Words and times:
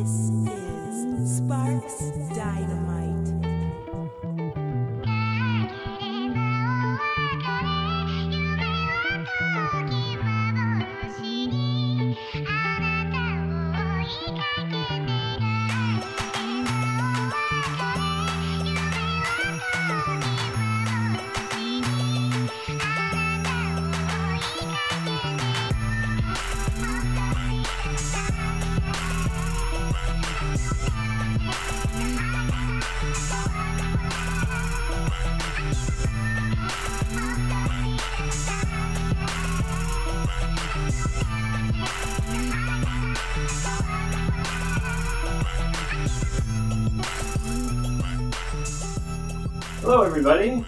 This 0.00 0.30
is 0.46 1.36
Sparks 1.36 2.10
Dynamite. 2.34 3.49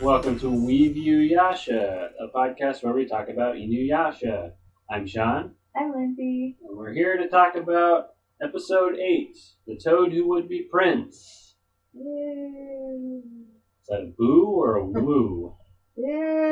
Welcome 0.03 0.39
to 0.41 0.51
We 0.51 0.89
View 0.89 1.19
Yasha, 1.19 2.11
a 2.21 2.29
podcast 2.37 2.83
where 2.83 2.93
we 2.93 3.07
talk 3.07 3.29
about 3.29 3.55
Inuyasha. 3.55 4.53
I'm 4.91 5.07
Sean, 5.07 5.53
I'm 5.77 5.93
Lindsay. 5.93 6.57
and 6.67 6.77
we're 6.77 6.93
here 6.93 7.17
to 7.17 7.29
talk 7.29 7.55
about 7.55 8.09
episode 8.43 8.97
8 8.99 9.37
The 9.67 9.77
Toad 9.83 10.13
Who 10.13 10.29
Would 10.31 10.49
Be 10.49 10.67
Prince. 10.71 11.55
Yay. 11.95 13.21
Is 13.23 13.87
that 13.89 14.01
a 14.01 14.13
boo 14.19 14.47
or 14.47 14.77
a 14.77 14.85
woo? 14.89 15.55
Yay. 15.97 16.05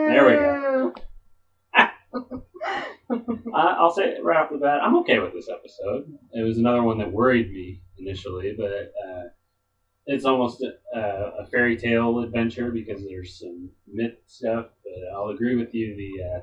There 0.09 0.27
we 0.27 0.33
go. 0.33 0.95
I 3.55 3.75
I'll 3.79 3.91
say 3.91 4.05
it 4.05 4.23
right 4.25 4.39
off 4.45 4.51
the 4.53 4.59
bat, 4.59 4.81
I'm 4.83 4.97
okay 4.99 5.19
with 5.19 5.33
this 5.33 5.49
episode. 5.49 6.05
It 6.33 6.43
was 6.47 6.59
another 6.59 6.83
one 6.83 6.99
that 6.99 7.11
worried 7.13 7.51
me 7.51 7.83
initially, 7.99 8.55
but 8.57 8.71
uh, 8.71 9.23
it's 10.07 10.25
almost 10.25 10.63
a, 10.63 10.99
a 10.99 11.45
fairy 11.51 11.77
tale 11.77 12.19
adventure 12.19 12.71
because 12.71 13.05
there's 13.05 13.39
some 13.39 13.71
myth 13.87 14.13
stuff. 14.27 14.67
But 14.85 15.13
I'll 15.15 15.29
agree 15.29 15.55
with 15.55 15.75
you. 15.75 15.95
The 15.95 16.23
uh, 16.23 16.41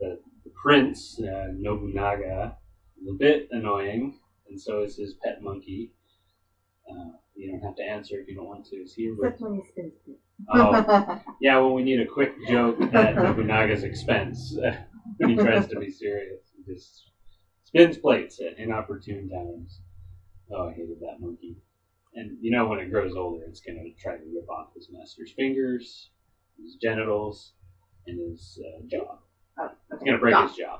the, 0.00 0.18
the 0.44 0.50
prince 0.50 1.18
uh, 1.20 1.48
Nobunaga 1.52 2.54
is 3.00 3.08
a 3.08 3.12
bit 3.12 3.46
annoying, 3.50 4.12
and 4.48 4.58
so 4.58 4.80
is 4.80 4.96
his 4.96 5.12
pet 5.24 5.40
monkey. 5.40 5.90
Uh, 6.90 7.10
you 7.34 7.50
don't 7.50 7.60
have 7.62 7.74
to 7.76 7.82
answer 7.82 8.18
if 8.18 8.28
you 8.28 8.34
don't 8.34 8.46
want 8.46 8.64
to. 8.66 8.76
Is 8.76 8.92
he? 8.94 9.06
Except 9.08 9.40
when 9.40 9.54
he 9.54 9.60
spins 9.62 9.92
it. 10.06 10.18
Oh, 10.48 10.82
yeah. 11.40 11.56
Well, 11.56 11.72
we 11.72 11.82
need 11.82 12.00
a 12.00 12.04
quick 12.04 12.30
joke 12.46 12.80
at 12.92 13.16
Nobunaga's 13.20 13.82
expense 13.82 14.56
when 15.16 15.28
he 15.30 15.36
tries 15.36 15.66
to 15.66 15.76
be 15.76 15.88
serious. 15.88 16.40
He 16.56 16.72
just 16.72 17.10
spins 17.64 17.96
plates 17.96 18.40
at 18.40 18.58
inopportune 18.58 19.28
times. 19.28 19.80
Oh, 20.50 20.66
I 20.68 20.72
hated 20.72 21.00
that 21.00 21.20
monkey. 21.20 21.56
And 22.14 22.36
you 22.40 22.50
know, 22.50 22.66
when 22.66 22.78
it 22.78 22.90
grows 22.90 23.14
older, 23.14 23.42
it's 23.46 23.60
going 23.60 23.76
to 23.76 24.02
try 24.02 24.16
to 24.16 24.22
rip 24.34 24.48
off 24.48 24.66
his 24.74 24.88
master's 24.90 25.32
fingers, 25.36 26.10
his 26.62 26.74
genitals, 26.80 27.52
and 28.06 28.18
his 28.18 28.58
uh, 28.64 28.80
jaw. 28.86 29.16
Oh, 29.58 29.68
It's 29.90 30.02
going 30.02 30.12
to 30.12 30.18
break 30.18 30.36
his 30.36 30.52
jaw. 30.52 30.78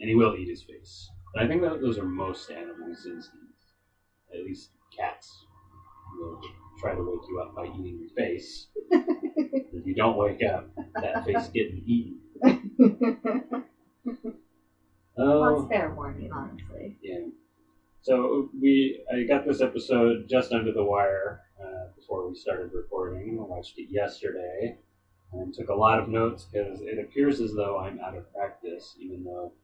And 0.00 0.08
he 0.08 0.14
will 0.14 0.34
eat 0.34 0.48
his 0.48 0.62
face. 0.62 1.08
But 1.32 1.44
I 1.44 1.46
think 1.46 1.62
that 1.62 1.80
those 1.80 1.98
are 1.98 2.04
most 2.04 2.50
animals' 2.50 3.06
instincts. 3.06 3.74
At 4.32 4.42
least 4.44 4.70
cats 4.96 5.44
will 6.18 6.40
try 6.80 6.94
to 6.94 7.00
wake 7.02 7.20
you 7.28 7.40
up 7.40 7.54
by 7.54 7.64
eating 7.66 7.98
your 8.00 8.10
face. 8.16 8.66
If 9.76 9.84
you 9.86 9.94
don't 9.94 10.16
wake 10.16 10.40
up, 10.44 10.68
that 11.02 11.24
face 11.24 11.48
getting 11.48 11.82
eaten. 11.84 12.18
well, 12.42 13.64
Oh, 15.18 15.58
it's 15.60 15.68
fair 15.68 15.90
warning, 15.90 16.30
honestly. 16.32 16.96
yeah. 17.02 17.18
So 18.04 18.50
we, 18.60 19.02
I 19.10 19.22
got 19.22 19.46
this 19.46 19.62
episode 19.62 20.26
just 20.28 20.52
under 20.52 20.70
the 20.72 20.84
wire 20.84 21.40
uh, 21.58 21.86
before 21.96 22.28
we 22.28 22.34
started 22.34 22.70
recording. 22.74 23.38
I 23.40 23.42
watched 23.42 23.78
it 23.78 23.88
yesterday 23.90 24.76
and 25.32 25.54
took 25.54 25.70
a 25.70 25.74
lot 25.74 25.98
of 25.98 26.10
notes 26.10 26.44
because 26.44 26.82
it 26.82 26.98
appears 26.98 27.40
as 27.40 27.54
though 27.54 27.78
I'm 27.78 27.98
out 28.00 28.14
of 28.14 28.30
practice, 28.30 28.94
even 29.00 29.24
though 29.24 29.54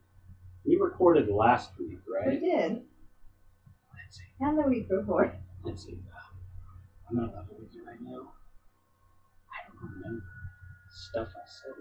we 0.65 0.75
recorded 0.75 1.29
last 1.29 1.69
week, 1.77 1.99
right? 2.11 2.41
We 2.41 2.49
did. 2.49 2.81
Let's 3.93 4.17
see. 4.17 4.23
And 4.39 4.57
the 4.57 4.67
week 4.67 4.89
before. 4.89 5.37
Let's 5.63 5.85
see. 5.85 5.99
I'm 7.07 7.17
gonna 7.17 7.27
level 7.27 7.57
with 7.59 7.75
you 7.75 7.85
right 7.85 8.01
now. 8.01 8.33
I 9.51 9.69
don't 9.69 9.91
remember 9.97 10.23
stuff 10.89 11.27
I 11.27 11.45
said. 11.45 11.73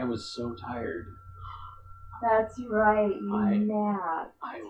I 0.00 0.04
was 0.04 0.34
so 0.34 0.54
tired. 0.54 1.04
That's 2.24 2.58
right, 2.70 3.08
you 3.14 3.36
I- 3.36 3.56
nap. 3.58 4.34
I 4.42 4.60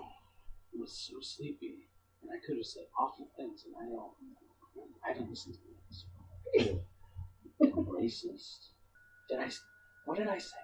was 0.78 0.92
so 0.92 1.20
sleepy, 1.20 1.86
and 2.22 2.30
I 2.32 2.38
could 2.44 2.56
have 2.56 2.66
said 2.66 2.84
awful 2.98 3.28
things, 3.36 3.64
and 3.66 3.74
I 3.80 3.88
don't. 3.90 4.12
I 5.06 5.12
didn't 5.12 5.30
listen 5.30 5.52
to 5.52 5.58
this. 5.88 6.04
I'm 7.62 7.84
racist. 7.86 8.70
Did 9.28 9.38
I? 9.40 9.50
What 10.06 10.18
did 10.18 10.28
I 10.28 10.38
say? 10.38 10.56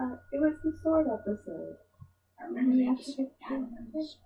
Uh, 0.00 0.16
it 0.32 0.40
was 0.40 0.54
the 0.64 0.72
sword 0.82 1.06
episode. 1.12 1.76
I 2.40 2.46
remember 2.46 2.74
the 2.76 2.88
episode. 2.88 3.30
Yeah, 3.40 3.48
I 3.50 3.54
remember 3.54 3.90
this. 3.94 4.16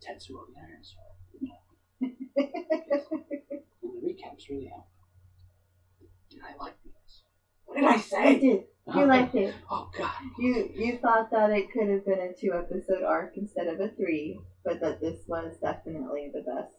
Tetsuo 0.00 0.46
the 0.54 0.60
Iron 0.60 0.82
Sword. 0.82 2.12
And 3.82 3.92
the 3.92 4.00
recaps 4.06 4.48
really 4.48 4.66
helped. 4.66 4.88
Did 6.30 6.40
I 6.42 6.56
like 6.62 6.74
this? 6.84 7.22
What 7.66 7.76
did 7.76 7.84
I 7.84 7.94
I 7.94 7.96
say? 7.98 8.38
did. 8.40 8.64
You 8.94 9.06
liked 9.06 9.34
it. 9.34 9.54
Oh 9.70 9.88
God. 9.96 10.10
You 10.38 10.68
you 10.74 10.98
thought 10.98 11.30
that 11.30 11.50
it 11.50 11.70
could 11.72 11.88
have 11.88 12.04
been 12.04 12.20
a 12.20 12.32
two 12.32 12.52
episode 12.52 13.02
arc 13.02 13.36
instead 13.36 13.66
of 13.66 13.80
a 13.80 13.88
three, 13.88 14.38
but 14.64 14.80
that 14.80 15.00
this 15.00 15.24
was 15.26 15.56
definitely 15.60 16.30
the 16.32 16.40
best 16.40 16.74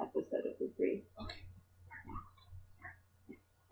episode 0.00 0.46
of 0.46 0.58
the 0.58 0.70
three. 0.76 1.04
Okay. 1.20 1.40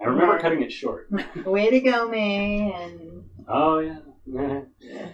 I 0.01 0.05
remember 0.09 0.39
cutting 0.39 0.61
it 0.63 0.71
short. 0.73 1.09
Way 1.45 1.71
to 1.71 1.81
go, 1.81 2.07
May, 2.07 2.73
and 2.73 3.25
Oh 3.49 3.79
yeah. 3.79 3.99
yeah. 4.27 5.09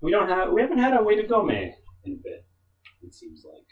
We 0.00 0.10
don't 0.10 0.28
have. 0.28 0.50
We 0.52 0.60
haven't 0.60 0.78
had 0.78 0.94
a 0.94 1.02
way 1.02 1.16
to 1.16 1.22
go 1.22 1.42
May 1.42 1.74
in 2.04 2.12
a 2.12 2.16
bit. 2.16 2.44
It 3.02 3.14
seems 3.14 3.44
like. 3.44 3.64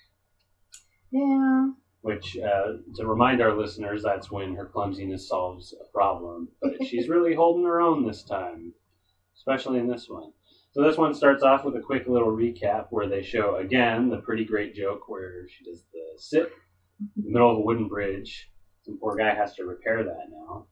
Yeah. 1.11 1.69
Which, 2.06 2.37
uh, 2.39 2.75
to 2.94 3.05
remind 3.05 3.43
our 3.43 3.53
listeners, 3.53 4.05
that's 4.05 4.31
when 4.31 4.55
her 4.55 4.67
clumsiness 4.67 5.28
solves 5.28 5.75
a 5.81 5.91
problem. 5.93 6.47
But 6.62 6.84
she's 6.87 7.09
really 7.09 7.34
holding 7.34 7.65
her 7.65 7.81
own 7.81 8.06
this 8.06 8.22
time, 8.22 8.72
especially 9.37 9.81
in 9.81 9.89
this 9.89 10.09
one. 10.09 10.31
So 10.71 10.83
this 10.84 10.97
one 10.97 11.15
starts 11.15 11.43
off 11.43 11.65
with 11.65 11.75
a 11.75 11.81
quick 11.81 12.06
little 12.06 12.28
recap 12.31 12.87
where 12.91 13.09
they 13.09 13.22
show 13.25 13.56
again 13.56 14.09
the 14.09 14.19
pretty 14.19 14.44
great 14.44 14.72
joke 14.72 15.09
where 15.09 15.49
she 15.49 15.65
does 15.65 15.83
the 15.93 15.99
sit 16.17 16.53
in 17.17 17.25
the 17.25 17.31
middle 17.33 17.50
of 17.50 17.56
a 17.59 17.61
wooden 17.61 17.89
bridge. 17.89 18.50
Some 18.84 18.99
poor 18.99 19.17
guy 19.17 19.34
has 19.34 19.55
to 19.56 19.65
repair 19.65 20.05
that 20.05 20.27
now, 20.31 20.67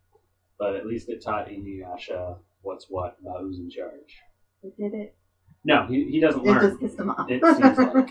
but 0.57 0.77
at 0.77 0.87
least 0.87 1.09
it 1.09 1.21
taught 1.21 1.49
Inuyasha 1.49 2.37
what's 2.63 2.87
what 2.89 3.17
about 3.21 3.41
who's 3.41 3.59
in 3.59 3.69
charge. 3.71 4.21
It 4.63 4.77
did 4.77 4.95
it. 4.95 5.17
No, 5.65 5.87
he, 5.89 6.05
he 6.11 6.21
doesn't 6.21 6.47
It 6.47 6.49
learn. 6.49 6.61
just 6.71 6.81
pissed 6.81 6.99
him 7.01 7.11
off. 7.11 7.29
It 7.29 7.43
seems 7.45 7.77
like. 7.79 8.11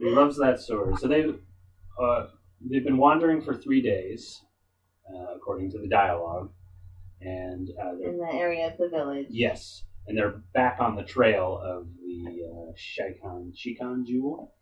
He 0.00 0.10
loves 0.10 0.36
that 0.38 0.58
story. 0.60 0.94
So 0.96 1.06
they've 1.06 1.38
uh, 1.98 2.26
they've 2.60 2.84
been 2.84 2.96
wandering 2.96 3.40
for 3.42 3.54
three 3.54 3.82
days, 3.82 4.42
uh, 5.12 5.34
according 5.36 5.70
to 5.72 5.78
the 5.78 5.88
dialogue, 5.88 6.50
and 7.20 7.70
uh, 7.70 7.92
they're 7.98 8.10
In 8.10 8.18
the 8.18 8.32
area 8.32 8.68
of 8.72 8.78
the 8.78 8.88
village. 8.88 9.26
yes, 9.30 9.84
and 10.06 10.16
they're 10.16 10.40
back 10.54 10.78
on 10.80 10.96
the 10.96 11.02
trail 11.04 11.60
of 11.62 11.86
the 12.04 12.44
uh, 12.44 12.72
Shikon 12.76 13.52
Shikon 13.54 14.04
jewel, 14.06 14.54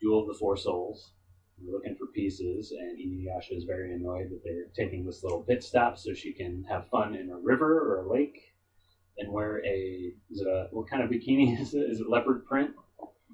jewel 0.00 0.20
of 0.22 0.28
the 0.28 0.34
four 0.38 0.56
souls. 0.56 1.12
They're 1.58 1.72
looking 1.72 1.94
for 1.96 2.06
pieces, 2.08 2.72
and 2.72 2.98
Inuyasha 2.98 3.56
is 3.56 3.64
very 3.64 3.94
annoyed 3.94 4.28
that 4.30 4.42
they're 4.44 4.66
taking 4.74 5.06
this 5.06 5.22
little 5.22 5.42
pit 5.42 5.62
stop 5.62 5.96
so 5.98 6.12
she 6.12 6.32
can 6.32 6.64
have 6.68 6.88
fun 6.88 7.14
in 7.14 7.30
a 7.30 7.38
river 7.38 7.78
or 7.80 8.04
a 8.04 8.12
lake 8.12 8.38
and 9.18 9.30
wear 9.32 9.64
a 9.64 10.12
is 10.32 10.40
it 10.40 10.48
a 10.48 10.66
what 10.72 10.90
kind 10.90 11.02
of 11.02 11.08
bikini 11.10 11.58
is 11.60 11.72
it? 11.74 11.88
Is 11.90 12.00
it 12.00 12.08
leopard 12.08 12.44
print? 12.44 12.72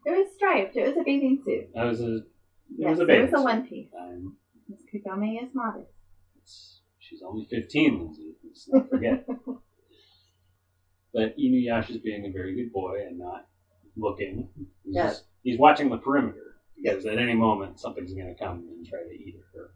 It 0.05 0.11
was 0.11 0.29
striped. 0.35 0.77
It 0.77 0.87
was 0.87 0.97
a 0.99 1.03
bathing 1.05 1.43
suit. 1.45 1.71
That 1.75 1.85
was 1.85 2.01
a 2.03 2.21
it 2.70 2.76
yes, 2.78 2.99
was 2.99 3.08
a 3.08 3.12
it 3.12 3.31
was 3.31 3.40
a 3.40 3.43
one 3.43 3.67
piece. 3.67 3.88
Um, 3.99 4.37
Miss 4.69 4.81
Kagome 4.93 5.43
is 5.43 5.50
modest. 5.55 5.90
it's, 6.37 6.81
she's 6.99 7.22
only 7.26 7.44
15, 7.50 7.99
Lindsay. 7.99 8.32
Let's 8.44 8.69
not 8.69 8.88
forget. 8.90 9.26
but 11.12 11.37
Inuyasha's 11.37 11.99
being 11.99 12.26
a 12.26 12.31
very 12.31 12.55
good 12.55 12.72
boy 12.72 13.00
and 13.06 13.19
not 13.19 13.46
looking. 13.96 14.49
He's, 14.84 14.94
Yeah. 14.94 15.08
just, 15.08 15.25
he's 15.43 15.58
watching 15.58 15.88
the 15.90 15.99
perimeter 15.99 16.56
because 16.76 17.05
at 17.06 17.19
any 17.19 17.34
moment 17.34 17.81
something's 17.81 18.14
going 18.14 18.28
to 18.34 18.34
come 18.43 18.58
and 18.70 18.87
try 18.87 19.00
to 19.02 19.11
eat 19.12 19.37
her. 19.55 19.70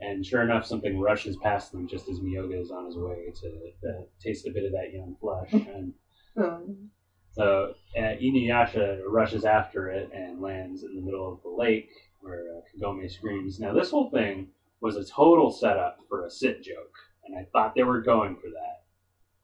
And 0.00 0.24
sure 0.24 0.42
enough, 0.42 0.64
something 0.66 1.00
rushes 1.00 1.36
past 1.38 1.72
them 1.72 1.88
just 1.88 2.08
as 2.08 2.20
Myoga 2.20 2.60
is 2.60 2.70
on 2.70 2.86
his 2.86 2.96
way 2.96 3.32
to 3.40 3.88
uh, 3.88 4.02
taste 4.22 4.46
a 4.46 4.50
bit 4.52 4.64
of 4.64 4.72
that 4.72 4.92
young 4.92 5.16
flesh. 5.20 5.52
And 5.74 5.92
Um, 6.36 6.90
So 7.32 7.74
uh, 7.96 8.00
Inuyasha 8.22 9.00
rushes 9.08 9.44
after 9.44 9.88
it 9.90 10.10
and 10.14 10.40
lands 10.40 10.82
in 10.84 10.94
the 10.94 11.02
middle 11.02 11.32
of 11.32 11.42
the 11.42 11.48
lake 11.48 11.90
where 12.20 12.44
uh, 12.56 12.60
Kagome 12.70 13.10
screams. 13.10 13.60
Now, 13.60 13.72
this 13.72 13.90
whole 13.90 14.10
thing 14.10 14.48
was 14.80 14.96
a 14.96 15.04
total 15.04 15.50
setup 15.50 15.98
for 16.08 16.24
a 16.24 16.30
sit 16.30 16.62
joke, 16.62 16.94
and 17.24 17.36
I 17.36 17.46
thought 17.52 17.74
they 17.74 17.82
were 17.82 18.00
going 18.00 18.36
for 18.36 18.48
that. 18.48 18.84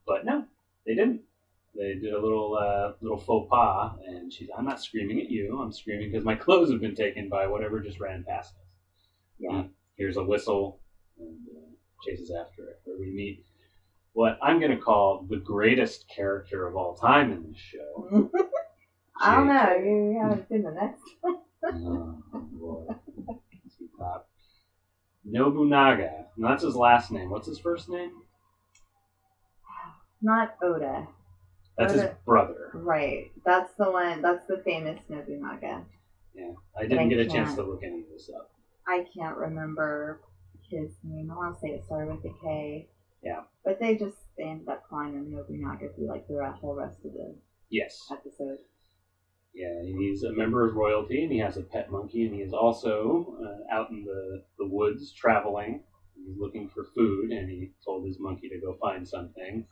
But 0.06 0.24
no, 0.24 0.44
they 0.86 0.94
didn't. 0.94 1.22
They 1.74 1.94
did 1.94 2.12
a 2.12 2.20
little 2.20 2.56
uh, 2.56 2.92
little 3.00 3.18
faux 3.18 3.48
pas, 3.50 3.96
and 4.06 4.32
she's, 4.32 4.48
I'm 4.56 4.64
not 4.64 4.80
screaming 4.80 5.20
at 5.20 5.30
you. 5.30 5.58
I'm 5.60 5.72
screaming 5.72 6.10
because 6.10 6.24
my 6.24 6.34
clothes 6.44 6.70
have 6.70 6.80
been 6.80 6.94
taken 6.94 7.28
by 7.28 7.46
whatever 7.46 7.80
just 7.80 8.00
ran 8.00 8.24
past 8.24 8.54
us. 8.54 9.08
Yeah. 9.38 9.64
Here's 9.96 10.16
a 10.16 10.24
whistle, 10.24 10.80
and 11.18 11.36
uh, 11.56 11.70
chases 12.04 12.30
after 12.30 12.68
it. 12.68 12.80
Where 12.84 12.98
we 12.98 13.10
meet 13.10 13.44
what 14.12 14.38
I'm 14.40 14.60
going 14.60 14.70
to 14.70 14.78
call 14.78 15.26
the 15.28 15.36
greatest 15.36 16.08
character 16.08 16.66
of 16.66 16.76
all 16.76 16.94
time 16.94 17.32
in 17.32 17.42
this 17.42 17.58
show. 17.58 18.30
I 19.20 19.36
don't 19.36 19.48
know. 19.48 19.76
You 19.76 20.18
haven't 20.20 20.48
seen 20.48 20.62
the 20.62 20.70
next 20.70 21.02
one. 21.20 21.38
Oh, 21.66 22.22
boy. 22.52 22.86
Nobunaga. 25.24 26.26
And 26.36 26.44
that's 26.44 26.62
his 26.62 26.76
last 26.76 27.10
name. 27.10 27.30
What's 27.30 27.46
his 27.46 27.58
first 27.58 27.88
name? 27.88 28.12
Not 30.22 30.56
Oda. 30.62 31.06
That's 31.78 31.92
his 31.94 32.04
brother. 32.24 32.70
Right. 32.74 33.30
That's 33.44 33.74
the 33.74 33.90
one. 33.90 34.22
That's 34.22 34.46
the 34.46 34.62
famous 34.64 35.00
Nobunaga. 35.08 35.84
Yeah. 36.34 36.52
I 36.78 36.82
didn't 36.82 36.98
I 36.98 37.06
get 37.08 37.18
a 37.18 37.26
chance 37.28 37.54
to 37.54 37.62
look 37.62 37.82
any 37.82 38.00
of 38.00 38.08
this 38.12 38.30
up. 38.34 38.50
I 38.86 39.06
can't 39.16 39.36
remember 39.36 40.20
his 40.70 40.92
name. 41.02 41.30
I 41.30 41.34
want 41.36 41.54
to 41.54 41.60
say 41.60 41.68
it 41.68 41.84
started 41.84 42.14
with 42.14 42.24
a 42.24 42.34
K. 42.44 42.88
Yeah. 43.22 43.42
But 43.64 43.80
they 43.80 43.96
just 43.96 44.16
they 44.36 44.44
ended 44.44 44.68
up 44.68 44.84
calling 44.88 45.14
him 45.14 45.30
Nobunaga 45.34 45.88
through 45.94 46.08
like 46.08 46.26
the 46.28 46.52
whole 46.60 46.74
rest 46.74 46.98
of 47.04 47.12
the 47.12 47.34
Yes. 47.70 47.98
episode. 48.12 48.58
Yeah, 49.54 49.82
he's 49.84 50.24
a 50.24 50.32
member 50.32 50.68
of 50.68 50.74
royalty 50.74 51.22
and 51.22 51.32
he 51.32 51.38
has 51.38 51.56
a 51.56 51.62
pet 51.62 51.88
monkey 51.90 52.24
and 52.26 52.34
he 52.34 52.40
is 52.42 52.52
also 52.52 53.36
uh, 53.40 53.74
out 53.74 53.90
in 53.90 54.04
the, 54.04 54.42
the 54.58 54.66
woods 54.66 55.12
traveling. 55.12 55.80
He's 56.16 56.36
looking 56.36 56.68
for 56.74 56.84
food 56.94 57.30
and 57.30 57.48
he 57.48 57.70
told 57.84 58.04
his 58.04 58.18
monkey 58.18 58.48
to 58.48 58.58
go 58.58 58.76
find 58.80 59.06
something. 59.06 59.64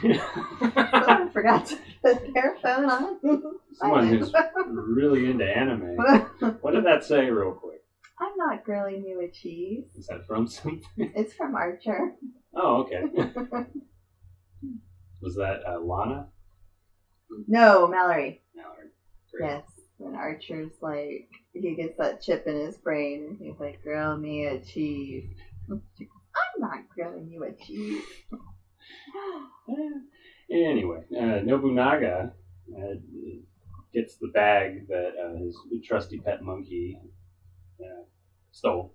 Someone 0.00 1.28
forgot 1.32 1.66
to 1.66 1.76
put 2.02 2.32
their 2.32 2.56
phone 2.62 2.88
on. 2.88 3.18
Someone 3.74 4.06
who's 4.06 4.32
really 4.66 5.28
into 5.28 5.44
anime. 5.44 5.96
What 6.60 6.72
did 6.72 6.84
that 6.84 7.04
say, 7.04 7.30
real 7.30 7.52
quick? 7.52 7.82
I'm 8.20 8.36
not 8.36 8.64
grilling 8.64 9.04
you 9.04 9.20
a 9.20 9.28
cheese. 9.28 9.84
Is 9.96 10.06
that 10.06 10.26
from 10.26 10.46
something? 10.46 10.82
It's 10.96 11.32
from 11.32 11.54
Archer. 11.54 12.14
Oh, 12.54 12.84
okay. 12.84 13.02
Was 15.20 15.34
that 15.36 15.60
uh, 15.66 15.78
Lana? 15.78 16.26
No, 17.46 17.86
Mallory. 17.86 18.40
Mallard. 18.54 18.90
Great. 19.32 19.48
Yes. 19.48 19.62
When 19.98 20.14
Archer's 20.14 20.72
like, 20.80 21.28
he 21.52 21.74
gets 21.74 21.96
that 21.98 22.22
chip 22.22 22.46
in 22.46 22.56
his 22.56 22.78
brain, 22.78 23.26
and 23.28 23.38
he's 23.38 23.60
like, 23.60 23.82
"Grill 23.82 24.16
me 24.16 24.46
a 24.46 24.58
cheese." 24.58 25.28
I'm 25.70 25.80
not 26.58 26.88
grilling 26.94 27.28
you 27.30 27.44
a 27.44 27.52
cheese. 27.52 28.02
Anyway, 30.50 31.04
uh, 31.16 31.40
Nobunaga 31.44 32.32
uh, 32.76 32.94
gets 33.94 34.16
the 34.16 34.26
bag 34.34 34.88
that 34.88 35.12
uh, 35.22 35.38
his 35.38 35.56
trusty 35.84 36.18
pet 36.18 36.42
monkey 36.42 36.98
uh, 37.80 38.02
stole, 38.50 38.92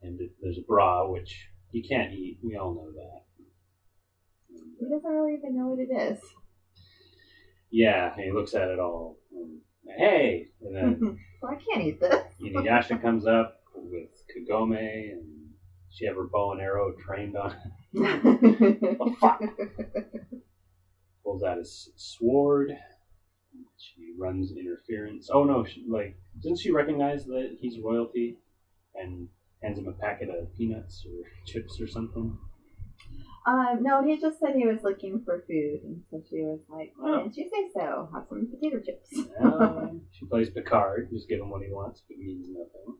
and 0.00 0.18
there's 0.40 0.56
a 0.56 0.62
bra 0.62 1.06
which 1.06 1.48
you 1.72 1.82
can't 1.86 2.12
eat. 2.12 2.38
We 2.42 2.56
all 2.56 2.72
know 2.72 2.92
that. 2.92 3.24
He 4.78 4.88
doesn't 4.88 5.10
really 5.10 5.34
even 5.34 5.56
know 5.56 5.68
what 5.68 5.78
it 5.78 5.90
is. 5.92 6.20
yeah, 7.70 8.12
and 8.12 8.22
he 8.22 8.32
looks 8.32 8.54
at 8.54 8.68
it 8.68 8.78
all. 8.78 9.16
And, 9.32 9.60
hey, 9.98 10.48
and 10.62 10.76
then 10.76 11.18
so 11.40 11.48
I 11.48 11.56
can't 11.56 11.86
eat 11.86 12.00
this. 12.00 12.24
Inuyasha 12.42 13.00
comes 13.00 13.26
up 13.26 13.60
with 13.74 14.10
Kagome, 14.30 15.12
and 15.12 15.24
she 15.90 16.06
have 16.06 16.16
her 16.16 16.24
bow 16.24 16.52
and 16.52 16.60
arrow 16.60 16.92
trained 17.04 17.36
on. 17.36 17.54
the 17.92 19.16
fuck? 19.20 19.40
Pulls 21.24 21.42
out 21.42 21.58
his 21.58 21.90
sword. 21.96 22.76
She 23.76 24.12
runs 24.18 24.52
interference. 24.52 25.30
Oh 25.32 25.44
no! 25.44 25.64
She, 25.64 25.84
like, 25.88 26.16
doesn't 26.42 26.58
she 26.58 26.70
recognize 26.70 27.24
that 27.26 27.56
he's 27.60 27.78
royalty, 27.78 28.38
and 28.94 29.28
hands 29.62 29.78
him 29.78 29.88
a 29.88 29.92
packet 29.92 30.28
of 30.28 30.54
peanuts 30.56 31.06
or 31.06 31.24
chips 31.46 31.80
or 31.80 31.86
something? 31.86 32.36
Um, 33.46 33.82
no, 33.82 34.02
he 34.02 34.18
just 34.18 34.40
said 34.40 34.54
he 34.56 34.66
was 34.66 34.82
looking 34.82 35.22
for 35.24 35.44
food, 35.46 35.80
and 35.84 36.02
so 36.10 36.22
she 36.30 36.36
was 36.40 36.60
like, 36.70 36.92
"Why 36.96 37.10
Oh. 37.10 37.22
didn't 37.24 37.36
you 37.36 37.50
say 37.52 37.68
so? 37.74 38.08
Have 38.14 38.24
some 38.28 38.48
potato 38.50 38.80
chips." 38.80 39.12
Well, 39.38 40.00
she 40.12 40.24
plays 40.26 40.48
Picard, 40.50 41.10
just 41.12 41.28
give 41.28 41.40
him 41.40 41.50
what 41.50 41.62
he 41.62 41.70
wants, 41.70 42.02
but 42.08 42.16
means 42.16 42.46
nothing. 42.48 42.98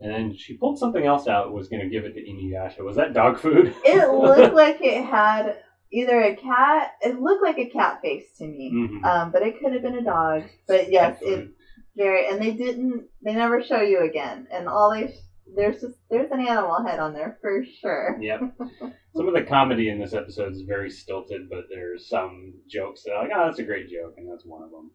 And 0.00 0.12
then 0.12 0.36
she 0.36 0.56
pulled 0.56 0.78
something 0.78 1.04
else 1.04 1.26
out. 1.26 1.52
Was 1.52 1.68
going 1.68 1.82
to 1.82 1.88
give 1.88 2.04
it 2.04 2.14
to 2.14 2.20
Inuyasha. 2.20 2.84
Was 2.84 2.94
that 2.96 3.12
dog 3.14 3.38
food? 3.40 3.74
it 3.84 4.08
looked 4.12 4.54
like 4.54 4.78
it 4.80 5.04
had 5.04 5.56
either 5.92 6.20
a 6.20 6.36
cat. 6.36 6.92
It 7.00 7.20
looked 7.20 7.42
like 7.42 7.58
a 7.58 7.68
cat 7.68 8.00
face 8.00 8.26
to 8.38 8.46
me. 8.46 8.70
Mhm. 8.72 9.04
Um, 9.04 9.32
but 9.32 9.42
it 9.42 9.58
could 9.58 9.72
have 9.72 9.82
been 9.82 9.98
a 9.98 10.04
dog. 10.04 10.44
But 10.68 10.92
yes, 10.92 11.18
it 11.22 11.48
very. 11.96 12.28
And 12.28 12.40
they 12.40 12.52
didn't. 12.52 13.08
They 13.24 13.34
never 13.34 13.60
show 13.64 13.80
you 13.80 13.98
again. 14.08 14.46
And 14.52 14.68
all 14.68 14.92
they 14.92 15.12
there's 15.54 15.80
just 15.80 15.98
there's 16.10 16.30
an 16.30 16.40
animal 16.40 16.84
head 16.84 16.98
on 16.98 17.12
there 17.12 17.38
for 17.40 17.64
sure. 17.80 18.18
Yep. 18.20 18.40
Some 19.16 19.28
of 19.28 19.34
the 19.34 19.42
comedy 19.42 19.88
in 19.88 19.98
this 19.98 20.14
episode 20.14 20.52
is 20.52 20.62
very 20.62 20.90
stilted, 20.90 21.48
but 21.50 21.64
there's 21.68 22.08
some 22.08 22.54
jokes 22.68 23.02
that 23.02 23.12
are 23.12 23.22
like, 23.22 23.32
oh, 23.34 23.46
that's 23.46 23.58
a 23.58 23.64
great 23.64 23.88
joke, 23.88 24.14
and 24.16 24.30
that's 24.30 24.44
one 24.44 24.62
of 24.62 24.70
them. 24.70 24.90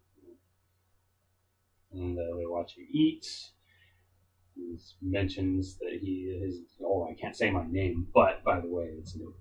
And 1.91 2.17
uh, 2.17 2.37
they 2.37 2.45
watch 2.45 2.75
him 2.77 2.87
eat. 2.91 3.25
He 4.55 4.77
mentions 5.01 5.77
that 5.79 5.99
he 6.01 6.31
is, 6.43 6.59
oh, 6.81 7.07
I 7.09 7.15
can't 7.19 7.35
say 7.35 7.51
my 7.51 7.65
name, 7.69 8.07
but 8.13 8.43
by 8.43 8.59
the 8.61 8.67
way, 8.67 8.85
it's 8.97 9.15
Nobunaga. 9.15 9.35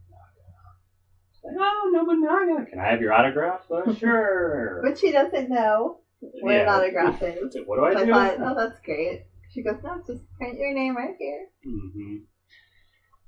Like, 1.44 1.54
oh, 1.58 1.90
Nobunaga, 1.92 2.70
can 2.70 2.80
I 2.80 2.90
have 2.90 3.00
your 3.00 3.12
autograph? 3.12 3.70
Uh, 3.70 3.94
sure. 3.98 4.80
But 4.82 4.98
she 4.98 5.12
doesn't 5.12 5.48
know 5.48 6.00
what 6.20 6.54
an 6.54 6.68
autograph 6.68 7.22
is. 7.22 7.56
What 7.66 7.76
do 7.76 7.84
I 7.84 8.00
I 8.00 8.04
do? 8.04 8.12
thought, 8.12 8.36
oh, 8.40 8.54
that's 8.56 8.80
great. 8.84 9.26
She 9.52 9.62
goes, 9.62 9.76
no, 9.84 10.02
just 10.06 10.22
print 10.38 10.58
your 10.58 10.72
name 10.72 10.96
right 10.96 11.14
here. 11.18 11.46
Mm-hmm. 11.66 12.16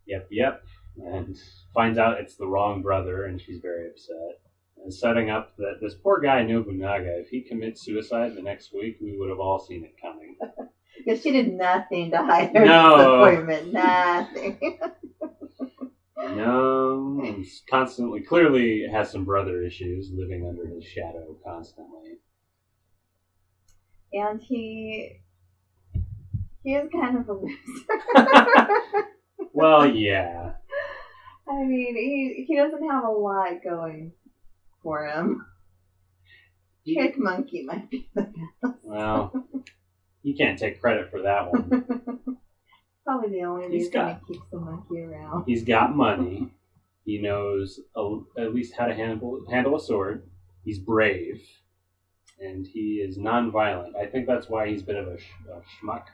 Yep, 0.07 0.29
yep. 0.31 0.63
And 0.97 1.37
finds 1.75 1.99
out 1.99 2.21
it's 2.21 2.37
the 2.37 2.47
wrong 2.47 2.83
brother, 2.83 3.25
and 3.25 3.41
she's 3.41 3.59
very 3.61 3.89
upset. 3.89 4.41
And 4.83 4.93
setting 4.93 5.31
up 5.31 5.57
that 5.57 5.79
this 5.81 5.95
poor 5.95 6.21
guy 6.21 6.43
Nobunaga, 6.43 7.19
if 7.21 7.29
he 7.29 7.41
commits 7.43 7.83
suicide 7.85 8.35
the 8.35 8.43
next 8.43 8.73
week, 8.73 8.99
we 9.01 9.17
would 9.19 9.29
have 9.29 9.39
all 9.41 9.59
seen 9.59 9.85
it 9.85 9.95
coming. 10.01 10.37
Because 11.05 11.23
she 11.23 11.33
did 11.33 11.53
nothing 11.53 12.13
to 12.13 12.19
hide 12.19 12.57
her 12.57 12.65
No. 12.65 12.97
disappointment. 12.97 13.73
Nothing. 13.73 14.79
no, 16.37 17.21
he's 17.37 17.63
constantly, 17.69 18.21
clearly 18.23 18.87
has 18.91 19.11
some 19.11 19.25
brother 19.25 19.61
issues, 19.65 20.13
living 20.15 20.47
under 20.47 20.67
his 20.69 20.85
shadow 20.85 21.37
constantly. 21.45 22.19
and 24.13 24.41
he 24.41 25.17
he 26.65 26.75
is 26.75 26.89
kind 26.93 27.19
of 27.19 27.29
a 27.29 27.33
loser. 27.35 28.69
Well, 29.57 29.87
yeah. 29.87 30.55
I 31.49 31.63
mean, 31.63 31.95
he 31.95 32.45
he 32.49 32.57
doesn't 32.57 32.91
have 32.91 33.05
a 33.05 33.09
lot 33.11 33.63
going 33.63 34.13
for 34.83 35.07
him. 35.07 35.45
Trick 36.93 37.15
Monkey 37.17 37.63
might 37.65 37.89
be 37.89 38.09
the 38.17 38.23
best. 38.63 38.75
Well, 38.83 39.33
you 40.25 40.35
can't 40.35 40.59
take 40.59 40.81
credit 40.81 41.11
for 41.11 41.23
that 41.23 41.53
one. 41.53 41.69
probably 43.07 43.31
the 43.31 43.45
only 43.45 43.65
He's 43.69 43.85
reason 43.87 43.93
got- 43.93 44.21
he 44.27 44.35
keeps 44.35 44.47
the 44.51 44.59
monkey 44.59 45.01
around. 45.03 45.45
He's 45.47 45.63
got 45.63 45.95
money. 45.95 46.51
He 47.05 47.19
knows 47.19 47.79
a, 47.97 48.19
at 48.39 48.53
least 48.55 48.75
how 48.77 48.87
to 48.87 48.95
handle 48.95 49.41
handle 49.49 49.77
a 49.77 49.81
sword. 49.81 50.29
He's 50.65 50.81
brave, 50.81 51.41
and 52.41 52.67
he 52.67 52.95
is 53.07 53.19
non-violent. 53.19 53.95
I 53.97 54.07
think 54.07 54.27
that's 54.27 54.49
why 54.49 54.69
he's 54.69 54.83
a 54.83 54.87
bit 54.87 54.97
of 54.97 55.07
a, 55.09 55.19
sh- 55.19 55.31
a 55.49 55.61
schmuck 55.87 56.05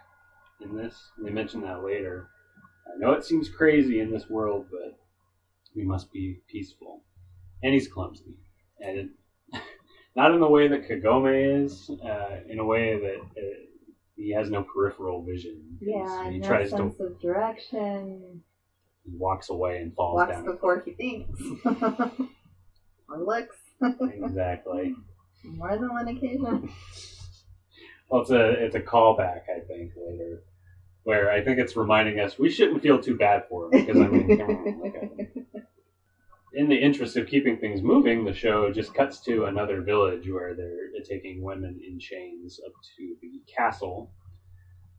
in 0.63 0.77
this. 0.77 0.95
They 1.23 1.31
mention 1.31 1.61
that 1.63 1.83
later. 1.85 2.29
I 2.87 2.99
know 2.99 3.13
it 3.13 3.25
seems 3.25 3.49
crazy 3.49 4.01
in 4.01 4.11
this 4.11 4.29
world, 4.29 4.67
but 4.71 4.99
we 5.75 5.85
must 5.85 6.13
be 6.13 6.41
peaceful. 6.49 7.03
And 7.63 7.75
he's 7.75 7.89
clumsy, 7.89 8.39
and 8.81 8.99
it, 8.99 9.09
not 10.17 10.33
in 10.33 10.41
the 10.41 10.49
way 10.49 10.67
that 10.69 10.89
Kagome 10.89 11.65
is. 11.65 11.91
Uh, 12.03 12.41
in 12.49 12.59
a 12.59 12.65
way 12.65 12.99
that 12.99 13.21
uh, 13.21 13.43
he 14.17 14.33
has 14.33 14.51
no 14.51 14.63
peripheral 14.63 15.23
vision. 15.23 15.79
Yeah, 15.81 16.31
he 16.31 16.39
no 16.39 16.49
tries 16.49 16.71
to 16.71 16.77
sense 16.77 17.01
of 17.01 17.21
direction. 17.21 18.43
he 19.05 19.17
walks 19.17 19.51
away 19.51 19.79
and 19.79 19.95
falls 19.95 20.17
Walks 20.17 20.33
down. 20.33 20.45
before 20.47 20.83
he 20.85 20.93
thinks. 20.93 21.41
or 23.09 23.19
looks. 23.19 23.57
exactly. 24.01 24.95
More 25.45 25.77
than 25.77 25.89
one 25.91 26.09
occasion. 26.09 26.71
Well, 28.11 28.23
it's 28.23 28.31
a 28.31 28.51
it's 28.65 28.75
a 28.75 28.81
callback, 28.81 29.43
I 29.55 29.61
think, 29.61 29.93
later, 29.97 30.43
where 31.05 31.31
I 31.31 31.43
think 31.43 31.59
it's 31.59 31.77
reminding 31.77 32.19
us 32.21 32.39
we 32.39 32.51
shouldn't 32.51 32.83
feel 32.83 33.01
too 33.01 33.17
bad 33.17 33.45
for 33.49 33.67
him 33.67 33.71
because 33.87 33.97
I 34.01 34.07
mean, 34.09 34.39
come 34.39 34.51
on, 34.51 34.93
at 35.57 35.63
in 36.53 36.69
the 36.69 36.75
interest 36.77 37.17
of 37.17 37.29
keeping 37.29 37.59
things 37.59 37.81
moving, 37.83 38.25
the 38.25 38.35
show 38.35 38.73
just 38.73 38.93
cuts 38.93 39.21
to 39.21 39.45
another 39.45 39.83
village 39.83 40.29
where 40.29 40.55
they're 40.55 40.89
taking 41.09 41.43
women 41.43 41.81
in 41.87 41.99
chains 42.01 42.61
up 42.67 42.73
to 42.97 43.15
the 43.23 43.41
castle. 43.47 44.11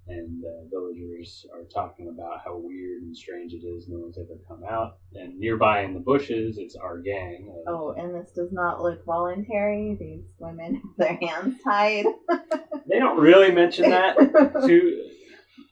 And 0.07 0.43
uh, 0.43 0.65
villagers 0.71 1.45
are 1.53 1.63
talking 1.63 2.07
about 2.07 2.41
how 2.43 2.57
weird 2.57 3.03
and 3.03 3.15
strange 3.15 3.53
it 3.53 3.63
is. 3.65 3.87
No 3.87 3.99
one's 3.99 4.17
ever 4.17 4.39
come 4.47 4.63
out. 4.63 4.97
And 5.13 5.37
nearby 5.39 5.81
in 5.83 5.93
the 5.93 5.99
bushes, 5.99 6.57
it's 6.57 6.75
our 6.75 6.97
gang. 6.97 7.49
of- 7.67 7.73
Oh, 7.73 7.91
and 7.97 8.13
this 8.15 8.31
does 8.31 8.51
not 8.51 8.81
look 8.81 9.05
voluntary. 9.05 9.95
These 9.99 10.23
women 10.39 10.75
have 10.75 10.97
their 10.97 11.19
hands 11.21 11.61
tied. 11.63 12.05
They 12.89 12.99
don't 12.99 13.19
really 13.19 13.51
mention 13.51 13.89
that. 13.89 14.15
to 14.65 15.07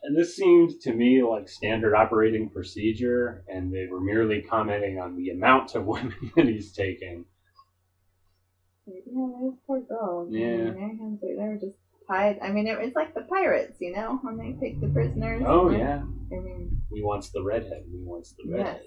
and 0.03 0.15
this 0.17 0.35
seemed 0.35 0.71
to 0.81 0.93
me 0.93 1.21
like 1.23 1.47
standard 1.49 1.93
operating 1.93 2.49
procedure, 2.49 3.43
and 3.47 3.71
they 3.71 3.85
were 3.89 3.99
merely 3.99 4.39
commenting 4.41 4.97
on 4.99 5.15
the 5.15 5.29
amount 5.29 5.75
of 5.75 5.85
women 5.85 6.13
that 6.35 6.47
he's 6.47 6.71
taking. 6.71 7.25
yeah, 8.85 9.01
those 9.05 9.53
poor 9.67 9.81
girls. 9.81 10.29
I 10.33 10.37
Yeah. 10.37 10.71
mean, 10.71 10.77
hands 10.77 11.19
are, 11.23 11.35
they 11.35 11.43
were 11.47 11.57
just 11.57 11.75
tied. 12.07 12.39
I 12.41 12.49
mean, 12.49 12.65
it, 12.67 12.77
it's 12.79 12.95
like 12.95 13.13
the 13.13 13.21
pirates, 13.21 13.77
you 13.79 13.91
know, 13.91 14.17
when 14.21 14.37
they 14.37 14.53
take 14.59 14.79
the 14.79 14.87
prisoners. 14.87 15.43
Oh 15.45 15.69
yeah, 15.69 16.01
I 16.31 16.35
mean, 16.35 16.81
we 16.89 17.01
wants 17.01 17.29
the 17.29 17.41
redhead. 17.43 17.83
We 17.91 18.01
wants 18.03 18.33
the 18.37 18.43
yes. 18.47 18.57
redhead. 18.57 18.81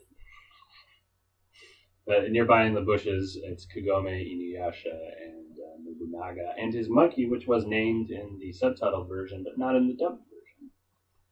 But 2.05 2.31
nearby 2.31 2.65
in 2.65 2.75
the 2.75 2.81
bushes, 2.81 3.39
it's 3.45 3.65
Kagome 3.65 4.11
Inuyasha 4.11 4.93
and 5.25 5.52
uh, 5.73 5.79
Nobunaga 5.83 6.53
and 6.59 6.73
his 6.73 6.89
monkey, 6.89 7.27
which 7.27 7.47
was 7.47 7.65
named 7.65 8.11
in 8.11 8.39
the 8.41 8.53
subtitle 8.53 9.05
version, 9.05 9.45
but 9.45 9.59
not 9.59 9.77
in 9.77 9.89
the 9.89 9.95
dubbed 9.95 10.23
version. 10.31 10.71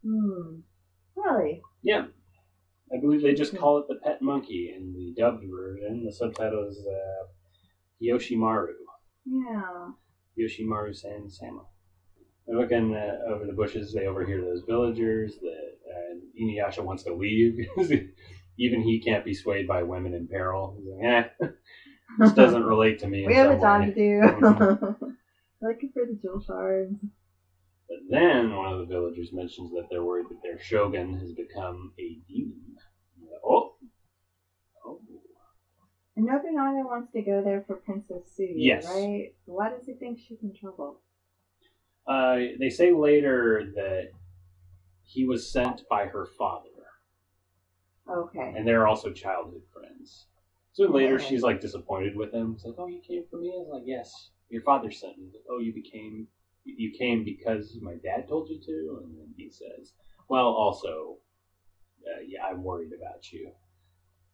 Hmm. 0.04 0.60
Really? 1.16 1.60
Yeah, 1.82 2.06
I 2.92 2.98
believe 2.98 3.22
they 3.22 3.34
just 3.34 3.56
call 3.56 3.78
it 3.78 3.86
the 3.88 3.96
pet 3.96 4.20
monkey 4.20 4.72
in 4.74 4.92
the 4.92 5.14
dubbed 5.20 5.44
version. 5.48 6.04
The 6.04 6.12
subtitle 6.12 6.68
is 6.68 6.78
uh, 6.78 7.26
Yoshimaru. 8.02 8.68
Yeah. 9.26 9.90
Yoshimaru 10.38 10.94
San 10.94 11.28
Sama. 11.30 11.62
They're 12.46 12.58
looking 12.58 12.94
uh, 12.94 13.30
over 13.32 13.46
the 13.46 13.52
bushes. 13.52 13.92
They 13.92 14.06
overhear 14.06 14.40
those 14.40 14.62
villagers. 14.66 15.34
That 15.40 15.76
uh, 15.88 16.16
Inuyasha 16.40 16.82
wants 16.82 17.04
to 17.04 17.14
leave. 17.14 17.58
Even 18.58 18.82
he 18.82 19.00
can't 19.00 19.24
be 19.24 19.34
swayed 19.34 19.68
by 19.68 19.82
women 19.84 20.12
in 20.12 20.26
peril. 20.26 20.76
He's 20.76 20.88
like, 20.88 21.32
eh, 21.40 21.46
this 22.20 22.32
doesn't 22.42 22.62
relate 22.64 22.98
to 23.00 23.08
me. 23.08 23.26
we 23.26 23.34
have 23.34 23.50
a 23.50 23.58
job 23.60 23.80
way." 23.80 23.86
to 23.86 23.94
do. 23.94 24.20
Looking 25.62 25.90
for 25.92 26.06
the 26.06 26.16
jewel 26.22 26.40
shards. 26.46 26.94
But 27.88 27.98
then 28.08 28.54
one 28.56 28.72
of 28.72 28.78
the 28.78 28.86
villagers 28.86 29.30
mentions 29.32 29.70
that 29.72 29.86
they're 29.90 30.04
worried 30.04 30.26
that 30.30 30.40
their 30.42 30.58
shogun 30.58 31.18
has 31.18 31.32
become 31.32 31.92
a 31.98 32.18
demon. 32.28 32.76
Oh, 33.44 33.74
oh, 34.86 35.00
And 36.16 36.26
Nobunaga 36.26 36.86
wants 36.86 37.10
to 37.12 37.22
go 37.22 37.42
there 37.42 37.64
for 37.66 37.76
Princess 37.76 38.22
Tsuyu, 38.38 38.54
Yes. 38.56 38.86
right? 38.86 39.32
Why 39.44 39.70
does 39.70 39.84
he 39.86 39.94
think 39.94 40.18
she's 40.18 40.38
in 40.42 40.54
trouble? 40.54 41.00
Uh, 42.06 42.36
they 42.58 42.70
say 42.70 42.92
later 42.92 43.72
that 43.74 44.08
he 45.02 45.26
was 45.26 45.50
sent 45.52 45.82
by 45.90 46.06
her 46.06 46.26
father, 46.38 46.68
Okay. 48.08 48.52
and 48.56 48.66
they're 48.66 48.86
also 48.86 49.10
childhood 49.10 49.62
friends. 49.72 50.26
So 50.80 50.86
later, 50.90 51.18
she's 51.18 51.42
like 51.42 51.60
disappointed 51.60 52.16
with 52.16 52.32
him. 52.32 52.52
It's 52.54 52.64
like, 52.64 52.76
"Oh, 52.78 52.86
you 52.86 53.02
came 53.06 53.22
for 53.30 53.36
me." 53.36 53.52
I 53.54 53.58
was 53.58 53.68
like, 53.70 53.82
"Yes, 53.84 54.30
your 54.48 54.62
father 54.62 54.90
sent 54.90 55.18
me." 55.18 55.26
Like, 55.26 55.44
oh, 55.50 55.58
you 55.58 55.74
became, 55.74 56.26
you 56.64 56.90
came 56.98 57.22
because 57.22 57.78
my 57.82 57.96
dad 57.96 58.26
told 58.26 58.48
you 58.48 58.58
to, 58.64 59.02
and 59.04 59.18
then 59.18 59.34
he 59.36 59.50
says, 59.50 59.92
"Well, 60.30 60.46
also, 60.46 61.18
uh, 62.06 62.20
yeah, 62.26 62.46
I'm 62.46 62.62
worried 62.62 62.92
about 62.98 63.30
you," 63.30 63.52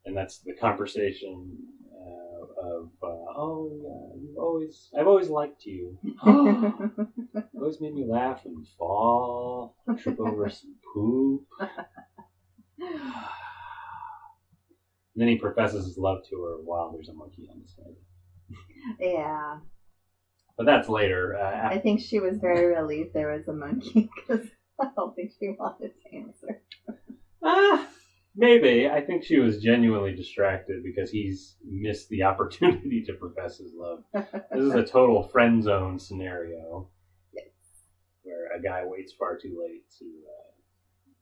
and 0.04 0.16
that's 0.16 0.38
the 0.38 0.54
conversation 0.54 1.50
uh, 1.92 2.44
of, 2.64 2.90
uh, 3.02 3.32
"Oh, 3.36 4.12
uh, 4.14 4.16
you've 4.16 4.38
always, 4.38 4.88
I've 4.96 5.08
always 5.08 5.28
liked 5.28 5.64
you." 5.64 5.98
Always 7.56 7.80
made 7.80 7.94
me 7.94 8.04
laugh 8.06 8.44
and 8.44 8.64
fall, 8.78 9.74
trip 9.98 10.20
over 10.20 10.48
some 10.48 10.76
poop. 10.94 11.44
And 15.16 15.22
then 15.22 15.28
he 15.28 15.36
professes 15.36 15.86
his 15.86 15.96
love 15.96 16.18
to 16.28 16.42
her 16.42 16.56
while 16.62 16.92
there's 16.92 17.08
a 17.08 17.14
monkey 17.14 17.48
on 17.50 17.58
his 17.62 17.74
head. 17.74 17.96
yeah. 19.00 19.58
But 20.58 20.66
that's 20.66 20.90
later. 20.90 21.38
Uh, 21.38 21.68
I 21.70 21.78
think 21.78 22.00
she 22.00 22.20
was 22.20 22.36
very 22.36 22.66
relieved 22.74 23.14
there 23.14 23.32
was 23.32 23.48
a 23.48 23.54
monkey 23.54 24.10
because 24.28 24.46
I 24.78 24.88
don't 24.94 25.16
think 25.16 25.32
she 25.40 25.48
wanted 25.58 25.92
to 26.02 26.16
answer. 26.16 26.62
ah, 27.42 27.88
maybe. 28.34 28.90
I 28.90 29.00
think 29.00 29.24
she 29.24 29.38
was 29.38 29.62
genuinely 29.62 30.14
distracted 30.14 30.84
because 30.84 31.10
he's 31.10 31.56
missed 31.66 32.10
the 32.10 32.22
opportunity 32.24 33.02
to 33.06 33.14
profess 33.14 33.56
his 33.56 33.72
love. 33.74 34.04
This 34.12 34.62
is 34.62 34.74
a 34.74 34.84
total 34.84 35.22
friend 35.22 35.62
zone 35.62 35.98
scenario 35.98 36.90
where 38.26 38.52
a 38.54 38.60
guy 38.60 38.84
waits 38.84 39.12
far 39.12 39.38
too 39.38 39.58
late 39.66 39.84
to 39.98 40.04
uh, 40.04 40.52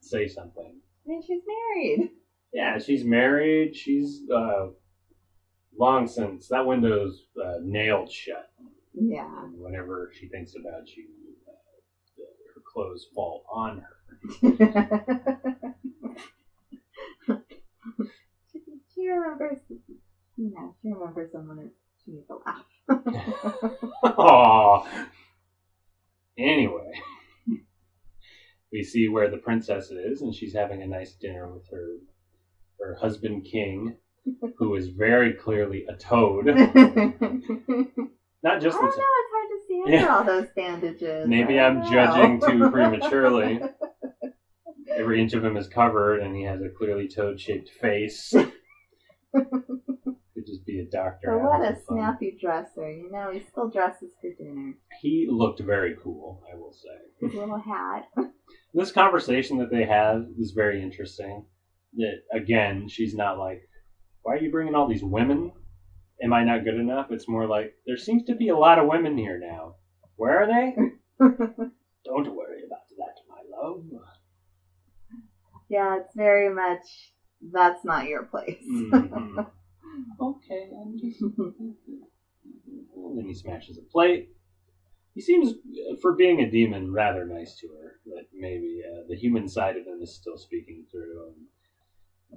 say 0.00 0.26
something. 0.26 0.80
I 1.06 1.08
mean, 1.08 1.22
she's 1.22 1.42
married. 1.46 2.10
Yeah, 2.54 2.78
she's 2.78 3.04
married. 3.04 3.74
She's 3.74 4.22
uh, 4.32 4.68
long 5.76 6.06
since 6.06 6.46
that 6.48 6.64
window's 6.64 7.24
uh, 7.44 7.58
nailed 7.60 8.12
shut. 8.12 8.48
Yeah. 8.94 9.48
Whenever 9.56 10.12
she 10.14 10.28
thinks 10.28 10.54
about 10.54 10.88
you, 10.96 11.08
uh, 11.48 11.52
her 12.54 12.62
clothes 12.64 13.08
fall 13.12 13.44
on 13.52 13.78
her. 13.78 13.96
she, 18.52 18.60
she 18.94 19.08
remembers, 19.08 19.58
know, 20.38 20.74
she 20.80 20.92
remembers 20.92 21.32
someone 21.32 21.70
she 22.04 22.12
needs 22.12 22.28
to 22.28 22.36
laugh. 22.46 22.64
Aww. 24.04 24.86
Anyway, 26.38 26.92
we 28.72 28.84
see 28.84 29.08
where 29.08 29.28
the 29.28 29.38
princess 29.38 29.90
is, 29.90 30.22
and 30.22 30.32
she's 30.32 30.54
having 30.54 30.82
a 30.82 30.86
nice 30.86 31.14
dinner 31.14 31.52
with 31.52 31.68
her 31.72 31.96
her 32.80 32.96
husband 33.00 33.46
King, 33.50 33.96
who 34.58 34.74
is 34.74 34.88
very 34.88 35.32
clearly 35.32 35.86
a 35.88 35.94
toad. 35.96 36.44
Not 36.46 36.60
just 38.60 38.76
I 38.76 38.80
don't 38.80 38.90
know, 38.90 38.90
it's 38.90 39.32
hard 39.32 39.48
to 39.48 39.58
see 39.66 39.82
under 39.86 40.10
all 40.10 40.24
those 40.24 40.48
bandages. 40.54 41.26
Maybe 41.28 41.58
I'm 41.58 41.82
judging 41.90 42.40
too 42.40 42.70
prematurely. 42.70 43.60
every 44.96 45.20
inch 45.20 45.32
of 45.32 45.44
him 45.44 45.56
is 45.56 45.68
covered, 45.68 46.20
and 46.20 46.36
he 46.36 46.42
has 46.42 46.60
a 46.60 46.68
clearly 46.68 47.08
toad-shaped 47.08 47.70
face. 47.80 48.34
Could 49.34 50.46
just 50.46 50.66
be 50.66 50.80
a 50.80 50.84
doctor. 50.84 51.28
But 51.30 51.42
what 51.42 51.60
a 51.60 51.74
fun. 51.74 51.82
snappy 51.88 52.36
dresser, 52.40 52.90
you 52.90 53.10
know, 53.10 53.30
he 53.32 53.40
still 53.40 53.68
dresses 53.68 54.12
for 54.20 54.30
dinner. 54.36 54.74
He 55.00 55.26
looked 55.30 55.60
very 55.60 55.96
cool, 56.02 56.42
I 56.52 56.56
will 56.56 56.72
say. 56.72 57.26
His 57.26 57.34
little 57.34 57.58
hat. 57.58 58.08
This 58.72 58.92
conversation 58.92 59.58
that 59.58 59.70
they 59.70 59.84
have 59.84 60.26
is 60.38 60.50
very 60.50 60.82
interesting. 60.82 61.46
That 61.96 62.18
again, 62.32 62.86
she's 62.88 63.14
not 63.14 63.38
like, 63.38 63.60
"Why 64.22 64.32
are 64.34 64.36
you 64.36 64.50
bringing 64.50 64.74
all 64.74 64.86
these 64.86 65.02
women? 65.02 65.52
Am 66.22 66.32
I 66.32 66.42
not 66.42 66.64
good 66.64 66.76
enough?" 66.76 67.06
It's 67.10 67.28
more 67.28 67.46
like, 67.46 67.70
"There 67.86 67.96
seems 67.96 68.22
to 68.24 68.34
be 68.34 68.48
a 68.48 68.56
lot 68.56 68.78
of 68.78 68.86
women 68.86 69.16
here 69.16 69.38
now. 69.38 69.74
Where 70.16 70.40
are 70.40 70.46
they? 70.46 70.74
Don't 72.04 72.34
worry 72.34 72.62
about 72.66 72.88
that, 72.98 73.14
my 73.28 73.40
love." 73.56 73.82
yeah, 75.68 75.96
it's 75.96 76.14
very 76.14 76.48
much, 76.48 77.12
that's 77.40 77.84
not 77.84 78.06
your 78.06 78.22
place. 78.24 78.56
Mhm. 78.68 79.46
okay, 80.20 80.70
I'm 80.80 80.98
just. 80.98 81.20
And 82.96 83.18
then 83.18 83.26
he 83.26 83.34
smashes 83.34 83.78
a 83.78 83.82
plate. 83.82 84.26
He 85.14 85.20
seems, 85.20 85.50
uh, 85.52 85.94
for 86.00 86.12
being 86.12 86.40
a 86.40 86.50
demon, 86.50 86.92
rather 86.92 87.24
nice 87.24 87.56
to 87.60 87.68
her. 87.68 87.98
But 88.04 88.24
maybe 88.32 88.80
uh, 88.84 89.02
the 89.08 89.16
human 89.16 89.46
side 89.48 89.76
of 89.76 89.86
him 89.86 90.00
is 90.02 90.14
still 90.14 90.36
speaking 90.36 90.84
through. 90.90 91.26
And, 91.28 91.46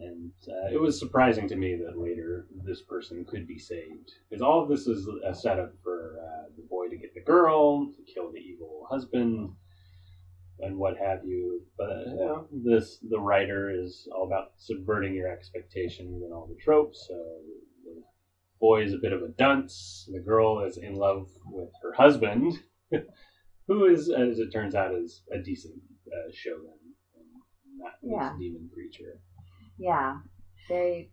and 0.02 0.32
uh, 0.48 0.74
it 0.74 0.80
was 0.80 1.00
surprising 1.00 1.48
to 1.48 1.56
me 1.56 1.76
that 1.76 1.98
later 1.98 2.46
this 2.64 2.82
person 2.82 3.26
could 3.26 3.48
be 3.48 3.58
saved. 3.58 4.12
Because 4.30 4.42
all 4.42 4.62
of 4.62 4.70
this 4.70 4.88
is 4.88 5.08
a 5.26 5.34
setup 5.34 5.72
for 5.84 6.16
uh, 6.22 6.50
the 6.56 6.64
boy 6.70 6.88
to 6.90 6.96
get 6.98 7.14
the 7.14 7.22
girl, 7.22 7.86
to 7.86 8.14
kill 8.14 8.32
the 8.32 8.40
evil 8.40 8.86
husband, 8.90 9.50
and 10.60 10.78
what 10.78 10.96
have 10.98 11.24
you. 11.24 11.62
But 11.78 11.90
uh, 11.90 12.00
you 12.06 12.16
know, 12.16 12.48
this 12.52 12.98
the 13.10 13.20
writer 13.20 13.70
is 13.70 14.08
all 14.16 14.26
about 14.26 14.52
subverting 14.58 15.14
your 15.14 15.28
expectations 15.28 16.22
and 16.24 16.34
all 16.34 16.48
the 16.48 16.56
tropes. 16.62 17.06
So 17.08 17.14
the 17.86 18.02
boy 18.60 18.84
is 18.84 18.94
a 18.94 18.98
bit 18.98 19.14
of 19.14 19.22
a 19.22 19.28
dunce. 19.30 20.08
The 20.12 20.20
girl 20.20 20.64
is 20.66 20.78
in 20.78 20.96
love 20.96 21.28
with 21.46 21.70
her 21.82 21.94
husband, 21.94 22.54
who 23.68 23.86
is, 23.86 24.10
as 24.10 24.40
it 24.40 24.52
turns 24.52 24.76
out, 24.76 24.94
is 24.94 25.22
a 25.32 25.38
decent 25.38 25.76
uh, 26.08 26.32
shogun, 26.34 26.78
not 27.78 27.94
this 28.02 28.12
Yeah. 28.12 28.32
demon 28.40 28.70
creature. 28.74 29.20
Yeah, 29.78 30.18
very, 30.68 31.12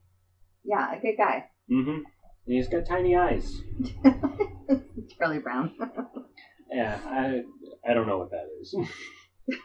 yeah, 0.65 0.95
a 0.97 1.01
good 1.01 1.17
guy. 1.17 1.45
Mm-hmm. 1.71 1.91
And 1.91 2.05
he's 2.47 2.69
got 2.69 2.87
tiny 2.87 3.17
eyes. 3.17 3.61
It's 3.79 5.15
Charlie 5.19 5.39
Brown. 5.39 5.75
Yeah, 6.71 6.99
I 7.07 7.43
I 7.89 7.95
don't 7.95 8.09
know 8.09 8.19
what 8.19 8.33
that 8.33 8.47
is. 8.61 8.75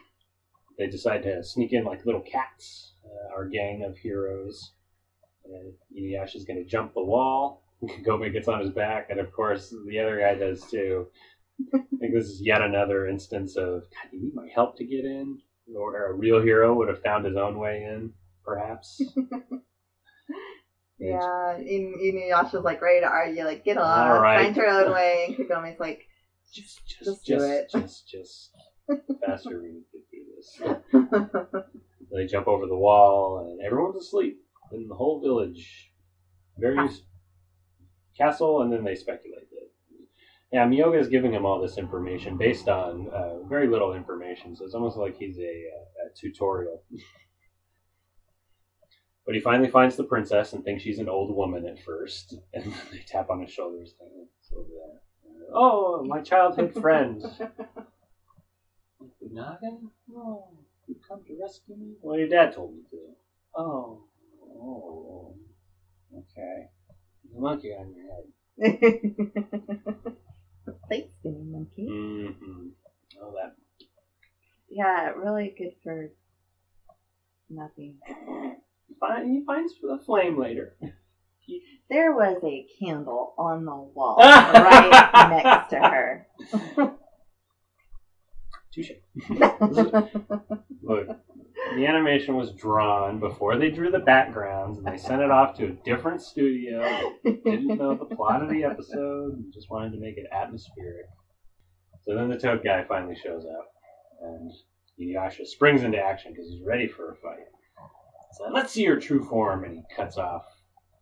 they 0.77 0.87
decide 0.87 1.23
to 1.23 1.43
sneak 1.43 1.73
in 1.73 1.83
like 1.83 2.05
little 2.05 2.21
cats. 2.21 2.93
Uh, 3.03 3.33
our 3.33 3.47
gang 3.47 3.83
of 3.83 3.97
heroes 3.97 4.73
And 5.45 5.73
Inuyasha's 5.97 6.45
going 6.45 6.63
to 6.63 6.69
jump 6.69 6.93
the 6.93 7.03
wall. 7.03 7.63
Kagome 7.83 8.31
gets 8.31 8.47
on 8.47 8.59
his 8.59 8.69
back, 8.69 9.09
and 9.09 9.19
of 9.19 9.31
course, 9.31 9.73
the 9.87 9.99
other 9.99 10.19
guy 10.19 10.35
does 10.35 10.63
too. 10.69 11.07
I 11.73 11.79
think 11.99 12.13
this 12.13 12.25
is 12.25 12.41
yet 12.43 12.61
another 12.61 13.07
instance 13.07 13.55
of, 13.57 13.81
God, 13.81 14.09
you 14.11 14.21
need 14.21 14.35
my 14.35 14.47
help 14.53 14.77
to 14.77 14.85
get 14.85 15.05
in? 15.05 15.39
Or 15.75 16.11
a 16.11 16.13
real 16.13 16.41
hero 16.41 16.75
would 16.75 16.89
have 16.89 17.01
found 17.01 17.25
his 17.25 17.37
own 17.37 17.57
way 17.57 17.83
in, 17.83 18.13
perhaps. 18.49 19.01
Yeah, 21.01 21.57
in 21.57 21.93
Inuyasha's 21.97 22.65
like 22.65 22.81
ready 22.81 22.99
to 22.99 23.07
argue, 23.07 23.45
like 23.45 23.63
get 23.63 23.77
off, 23.77 23.97
All 24.09 24.19
right. 24.21 24.43
find 24.43 24.55
your 24.57 24.67
own 24.67 24.91
way, 24.91 25.27
and 25.27 25.37
Kagome's 25.37 25.79
like, 25.79 26.01
Just, 26.53 26.85
just, 26.85 26.99
Just 26.99 27.05
just, 27.05 27.25
do 27.25 27.33
just, 27.35 27.47
it. 27.47 27.71
just, 27.71 28.09
just, 28.09 28.51
faster. 29.25 29.61
We 29.61 29.81
to 29.91 29.99
do 30.11 30.25
this. 30.35 31.63
They 32.11 32.25
jump 32.25 32.47
over 32.47 32.65
the 32.65 32.75
wall, 32.75 33.47
and 33.47 33.61
everyone's 33.65 34.03
asleep 34.03 34.41
in 34.73 34.87
the 34.87 34.95
whole 34.95 35.21
village. 35.21 35.91
Various 36.57 37.03
castle, 38.17 38.63
and 38.63 38.73
then 38.73 38.83
they 38.83 38.95
speculate 38.95 39.49
that. 39.51 39.69
Yeah, 40.51 40.65
Myoga 40.65 40.99
is 40.99 41.07
giving 41.07 41.31
him 41.31 41.45
all 41.45 41.61
this 41.61 41.77
information 41.77 42.35
based 42.35 42.67
on 42.67 43.07
uh, 43.13 43.47
very 43.47 43.67
little 43.67 43.93
information, 43.93 44.55
so 44.55 44.65
it's 44.65 44.73
almost 44.73 44.97
like 44.97 45.17
he's 45.17 45.37
a, 45.37 45.43
uh, 45.43 46.07
a 46.07 46.09
tutorial. 46.19 46.83
But 49.29 49.35
he 49.35 49.41
finally 49.41 49.69
finds 49.69 49.95
the 49.95 50.03
princess 50.03 50.53
and 50.53 50.63
thinks 50.63 50.81
she's 50.81 50.97
an 50.97 51.07
old 51.07 51.35
woman 51.35 51.63
at 51.67 51.77
first, 51.83 52.33
and 52.55 52.63
then 52.63 52.73
they 52.91 52.97
tap 53.05 53.29
on 53.29 53.39
his 53.39 53.51
shoulders. 53.51 53.93
And 53.99 54.09
it's 54.41 54.51
over 54.51 54.67
there. 54.67 55.01
Oh, 55.53 56.03
my 56.03 56.19
childhood 56.19 56.73
friend. 56.73 57.21
Naga? 59.31 59.77
Oh, 60.15 60.47
you 60.87 60.95
come 61.07 61.21
to 61.27 61.37
rescue 61.39 61.75
me? 61.75 61.93
Well, 62.01 62.17
your 62.17 62.27
dad 62.27 62.53
told 62.55 62.73
me 62.73 62.81
to. 62.89 62.97
Oh, 63.55 64.01
oh, 64.51 65.35
okay. 66.17 66.69
The 67.31 67.39
monkey 67.39 67.71
on 67.73 67.93
your 67.93 68.07
head. 68.09 68.79
Thanks, 70.89 71.13
Skinny 71.19 71.43
Monkey. 71.43 71.87
Mm-hmm. 71.87 72.69
Oh, 73.21 73.35
that. 73.35 73.53
Yeah, 74.71 75.09
really 75.09 75.53
good 75.55 75.75
for 75.83 76.09
nothing. 77.47 77.99
He 78.89 78.95
find- 78.99 79.31
he 79.31 79.45
finds 79.45 79.73
the 79.81 79.99
flame 80.05 80.37
later. 80.39 80.75
There 81.89 82.13
was 82.13 82.43
a 82.43 82.65
candle 82.79 83.33
on 83.37 83.65
the 83.65 83.75
wall 83.75 84.17
right 84.19 85.29
next 85.43 85.69
to 85.69 85.79
her. 85.79 86.27
Touche. 88.71 88.91
Look, 90.83 91.07
the 91.75 91.87
animation 91.87 92.35
was 92.35 92.51
drawn 92.51 93.19
before 93.19 93.57
they 93.57 93.71
drew 93.71 93.89
the 93.89 93.97
backgrounds, 93.99 94.77
and 94.77 94.85
they 94.85 94.97
sent 94.97 95.21
it 95.23 95.31
off 95.31 95.55
to 95.57 95.65
a 95.65 95.71
different 95.83 96.21
studio. 96.21 96.81
that 97.23 97.43
Didn't 97.43 97.77
know 97.77 97.95
the 97.95 98.15
plot 98.15 98.43
of 98.43 98.49
the 98.49 98.63
episode, 98.65 99.33
and 99.33 99.51
just 99.53 99.71
wanted 99.71 99.91
to 99.93 99.99
make 99.99 100.17
it 100.17 100.27
atmospheric. 100.31 101.07
So 102.05 102.13
then 102.15 102.29
the 102.29 102.37
toad 102.37 102.61
guy 102.63 102.83
finally 102.87 103.15
shows 103.15 103.43
up, 103.45 103.65
and 104.21 104.51
Inuyasha 105.01 105.45
springs 105.47 105.81
into 105.81 105.97
action 105.97 106.31
because 106.33 106.49
he's 106.49 106.61
ready 106.63 106.87
for 106.87 107.11
a 107.11 107.15
fight. 107.15 107.47
So 108.33 108.49
let's 108.51 108.71
see 108.73 108.83
your 108.83 108.99
true 108.99 109.23
form, 109.23 109.63
and 109.63 109.75
he 109.75 109.83
cuts 109.95 110.17
off 110.17 110.43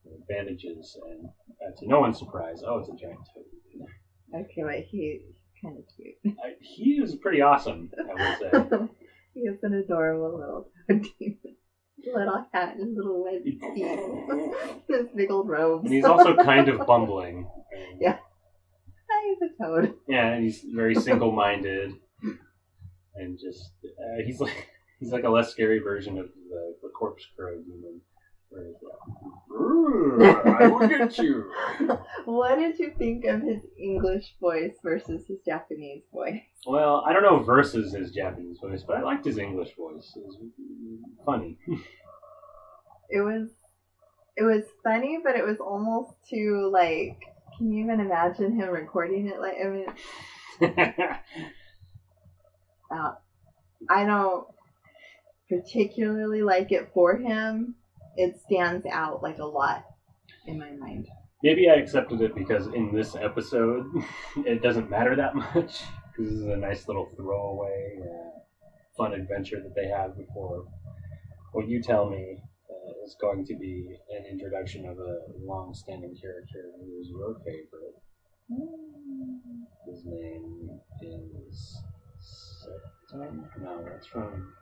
the 0.06 0.18
bandages, 0.30 0.98
and 1.10 1.30
uh, 1.62 1.76
to 1.80 1.88
no 1.88 2.00
one's 2.00 2.18
surprise, 2.18 2.62
oh, 2.66 2.80
it's 2.80 2.90
a 2.90 2.96
giant 2.96 3.20
toad. 3.34 4.42
okay, 4.42 4.64
wait, 4.64 4.88
he, 4.90 5.20
he's 5.26 5.36
kind 5.62 5.78
of 5.78 5.84
cute. 5.96 6.38
I, 6.44 6.56
he 6.62 6.94
is 7.02 7.16
pretty 7.16 7.42
awesome, 7.42 7.92
I 8.00 8.14
would 8.14 8.40
say. 8.40 8.88
he 9.34 9.42
is 9.42 9.58
an 9.64 9.74
adorable 9.74 10.38
little 10.38 10.70
toad 10.90 11.06
demon. 11.20 11.38
Little 12.16 12.46
hat 12.54 12.78
and 12.78 12.96
little 12.96 13.26
red 13.26 13.44
feet. 13.44 14.80
His 14.88 15.08
big 15.14 15.30
old 15.30 15.50
robes. 15.50 15.84
And 15.84 15.94
he's 15.94 16.06
also 16.06 16.38
kind 16.38 16.70
of 16.70 16.86
bumbling. 16.86 17.50
Yeah. 18.00 18.18
Ah, 19.12 19.22
he's 19.26 19.50
a 19.50 19.64
toad. 19.64 19.94
Yeah, 20.08 20.28
and 20.28 20.44
he's 20.44 20.64
very 20.74 20.96
single-minded, 20.96 21.96
and 23.16 23.38
just 23.38 23.72
uh, 23.84 24.24
he's 24.26 24.40
like 24.40 24.70
he's 25.00 25.12
like 25.12 25.24
a 25.24 25.30
less 25.30 25.50
scary 25.50 25.80
version 25.80 26.18
of 26.18 26.28
the, 26.50 26.76
the 26.82 26.90
corpse 26.90 27.26
crow 27.36 27.58
demon. 27.58 28.02
Where 28.50 28.64
he's 28.66 28.76
like, 28.82 28.96
"Brrr, 29.52 30.62
I 30.62 30.68
will 30.68 30.88
get 30.88 31.18
you. 31.18 31.52
What 32.26 32.58
did 32.60 32.80
you 32.80 32.92
think 32.98 33.26
of 33.26 33.42
his 33.42 33.62
English 33.78 34.36
voice 34.40 34.74
versus 34.84 35.26
his 35.28 35.40
Japanese 35.46 36.04
voice? 36.14 36.42
Well, 36.66 37.04
I 37.06 37.14
don't 37.14 37.24
know 37.24 37.40
versus 37.44 37.94
his 37.94 38.12
Japanese 38.12 38.58
voice, 38.60 38.84
but 38.86 38.98
I 38.98 39.02
liked 39.02 39.26
his 39.26 39.38
English 39.38 39.76
voice. 39.78 40.14
It 40.16 40.24
was 40.26 40.38
funny. 41.26 41.58
It 43.10 43.22
was 43.22 43.48
it 44.36 44.44
was 44.44 44.64
funny, 44.84 45.20
but 45.24 45.38
it 45.38 45.46
was 45.46 45.60
almost 45.62 46.12
too 46.30 46.70
like 46.74 47.18
can 47.58 47.72
you 47.72 47.86
even 47.86 48.00
imagine 48.00 48.56
him 48.56 48.70
recording 48.70 49.28
it 49.28 49.40
like 49.40 49.56
I 49.64 49.70
mean 49.70 49.88
uh, 52.92 53.14
I 53.90 54.06
don't 54.06 54.46
particularly 55.50 56.42
like 56.42 56.72
it 56.72 56.90
for 56.94 57.16
him. 57.16 57.76
It 58.16 58.40
stands 58.46 58.86
out 58.86 59.22
like 59.22 59.38
a 59.40 59.46
lot 59.46 59.84
in 60.46 60.58
my 60.58 60.72
mind. 60.72 61.08
Maybe 61.44 61.70
I 61.70 61.76
accepted 61.76 62.22
it 62.22 62.34
because 62.34 62.68
in 62.68 62.94
this 62.94 63.16
episode, 63.16 63.86
it 64.38 64.64
doesn't 64.64 64.90
matter 64.90 65.16
that 65.16 65.36
much. 65.36 65.84
Because 66.12 66.32
this 66.32 66.40
is 66.42 66.48
a 66.48 66.58
nice 66.58 66.88
little 66.88 67.10
throwaway, 67.16 68.00
uh, 68.02 68.40
fun 68.98 69.14
adventure 69.14 69.62
that 69.62 69.76
they 69.76 69.88
have 69.88 70.18
before 70.18 70.66
what 71.52 71.68
you 71.68 71.82
tell 71.82 72.10
me 72.10 72.38
uh, 72.70 73.06
is 73.06 73.16
going 73.22 73.46
to 73.46 73.56
be 73.56 73.98
an 74.18 74.26
introduction 74.30 74.86
of 74.86 74.98
a 74.98 75.18
long-standing 75.44 76.16
character 76.20 76.72
who 76.80 77.00
is 77.00 77.10
your 77.10 77.36
favorite. 77.46 77.96
His 79.88 80.04
name 80.06 80.70
is? 81.02 81.82
No, 83.14 83.84
that's 83.84 84.08
from. 84.08 84.54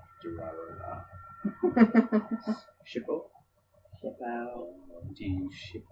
Shippo? 2.85 3.25
Shippo. 4.03 4.67
Do 5.15 5.23
you 5.25 5.49
ship? 5.53 5.83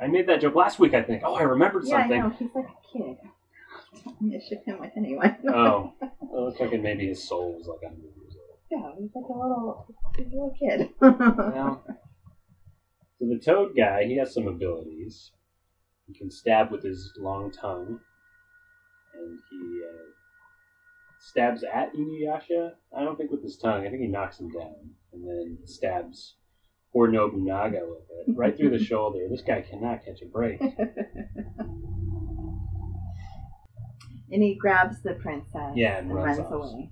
I 0.00 0.06
made 0.08 0.26
that 0.28 0.40
joke 0.40 0.54
last 0.54 0.78
week, 0.78 0.94
I 0.94 1.02
think. 1.02 1.22
Oh, 1.24 1.34
I 1.34 1.42
remembered 1.42 1.84
Yeah, 1.86 1.96
I 1.96 2.00
something. 2.02 2.20
know. 2.20 2.30
He's 2.38 2.48
like 2.54 2.64
a 2.66 2.92
kid. 2.92 3.16
I'm 4.20 4.28
gonna 4.30 4.40
ship 4.40 4.64
him 4.64 4.80
with 4.80 4.90
anyone. 4.96 5.36
Oh, 5.48 5.92
it 6.02 6.08
looks 6.32 6.60
like 6.60 6.72
it 6.72 6.82
maybe 6.82 7.06
his 7.06 7.26
soul 7.26 7.54
was 7.56 7.66
like 7.68 7.80
a 7.84 7.88
hundred 7.88 8.12
years 8.16 8.36
old. 8.36 8.58
yeah, 8.70 8.90
he's 9.00 9.10
like 9.14 9.24
a 9.24 9.32
little, 9.32 9.86
he's 10.16 10.26
a 10.26 10.30
little 10.30 10.54
kid. 10.58 10.90
Well, 11.00 11.84
so 13.18 13.26
the 13.28 13.38
toad 13.44 13.72
guy, 13.76 14.04
he 14.04 14.16
has 14.18 14.34
some 14.34 14.48
abilities. 14.48 15.30
He 16.06 16.14
can 16.18 16.30
stab 16.30 16.70
with 16.72 16.82
his 16.82 17.12
long 17.18 17.50
tongue, 17.52 18.00
and 19.14 19.38
he 19.50 19.80
uh, 19.88 20.02
stabs 21.24 21.64
at 21.64 21.94
Inuyasha. 21.94 22.72
I 22.96 23.02
don't 23.02 23.16
think 23.16 23.30
with 23.30 23.42
his 23.42 23.56
tongue. 23.56 23.86
I 23.86 23.90
think 23.90 24.02
he 24.02 24.08
knocks 24.08 24.38
him 24.38 24.50
down, 24.50 24.74
and 25.12 25.26
then 25.26 25.58
stabs 25.64 26.36
poor 26.92 27.08
Nobunaga 27.08 27.80
with 27.86 28.02
it 28.10 28.36
right 28.36 28.56
through 28.56 28.70
the 28.70 28.84
shoulder. 28.84 29.26
This 29.28 29.42
guy 29.42 29.62
cannot 29.62 30.04
catch 30.04 30.22
a 30.22 30.26
break. 30.26 30.60
and 34.30 34.42
he 34.42 34.54
grabs 34.54 35.02
the 35.02 35.14
princess. 35.14 35.72
Yeah, 35.74 35.98
and 35.98 36.10
and 36.10 36.14
runs 36.14 36.38
runs, 36.38 36.52
away. 36.52 36.90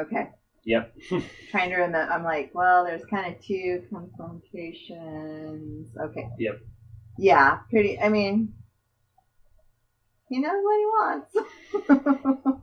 Okay. 0.00 0.30
Yep. 0.64 0.94
Trying 1.50 1.70
to 1.70 1.76
remember. 1.76 2.12
I'm 2.12 2.24
like, 2.24 2.50
well, 2.54 2.84
there's 2.84 3.04
kind 3.04 3.34
of 3.34 3.40
two 3.42 3.84
confrontations. 3.90 5.88
Okay. 5.96 6.28
Yep. 6.38 6.60
Yeah, 7.18 7.58
pretty. 7.70 8.00
I 8.00 8.08
mean, 8.08 8.54
he 10.28 10.38
knows 10.38 10.62
what 10.62 10.78
he 10.78 10.86
wants. 10.86 12.62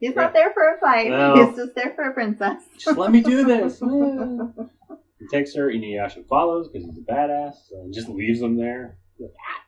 He's 0.00 0.14
not 0.14 0.32
there 0.32 0.52
for 0.52 0.74
a 0.74 0.80
fight. 0.80 1.10
No. 1.10 1.34
He's 1.34 1.56
just 1.56 1.74
there 1.74 1.92
for 1.94 2.04
a 2.04 2.12
princess. 2.12 2.62
Just 2.78 2.98
let 2.98 3.10
me 3.10 3.20
do 3.20 3.44
this. 3.44 3.80
he 5.18 5.26
takes 5.26 5.54
her. 5.56 5.68
Inuyasha 5.68 6.26
follows 6.28 6.68
because 6.68 6.86
he's 6.86 6.98
a 6.98 7.12
badass, 7.12 7.54
and 7.72 7.92
just 7.92 8.08
leaves 8.08 8.38
them 8.38 8.56
there. 8.56 8.98
Like, 9.18 9.32
"Ah, 9.36 9.62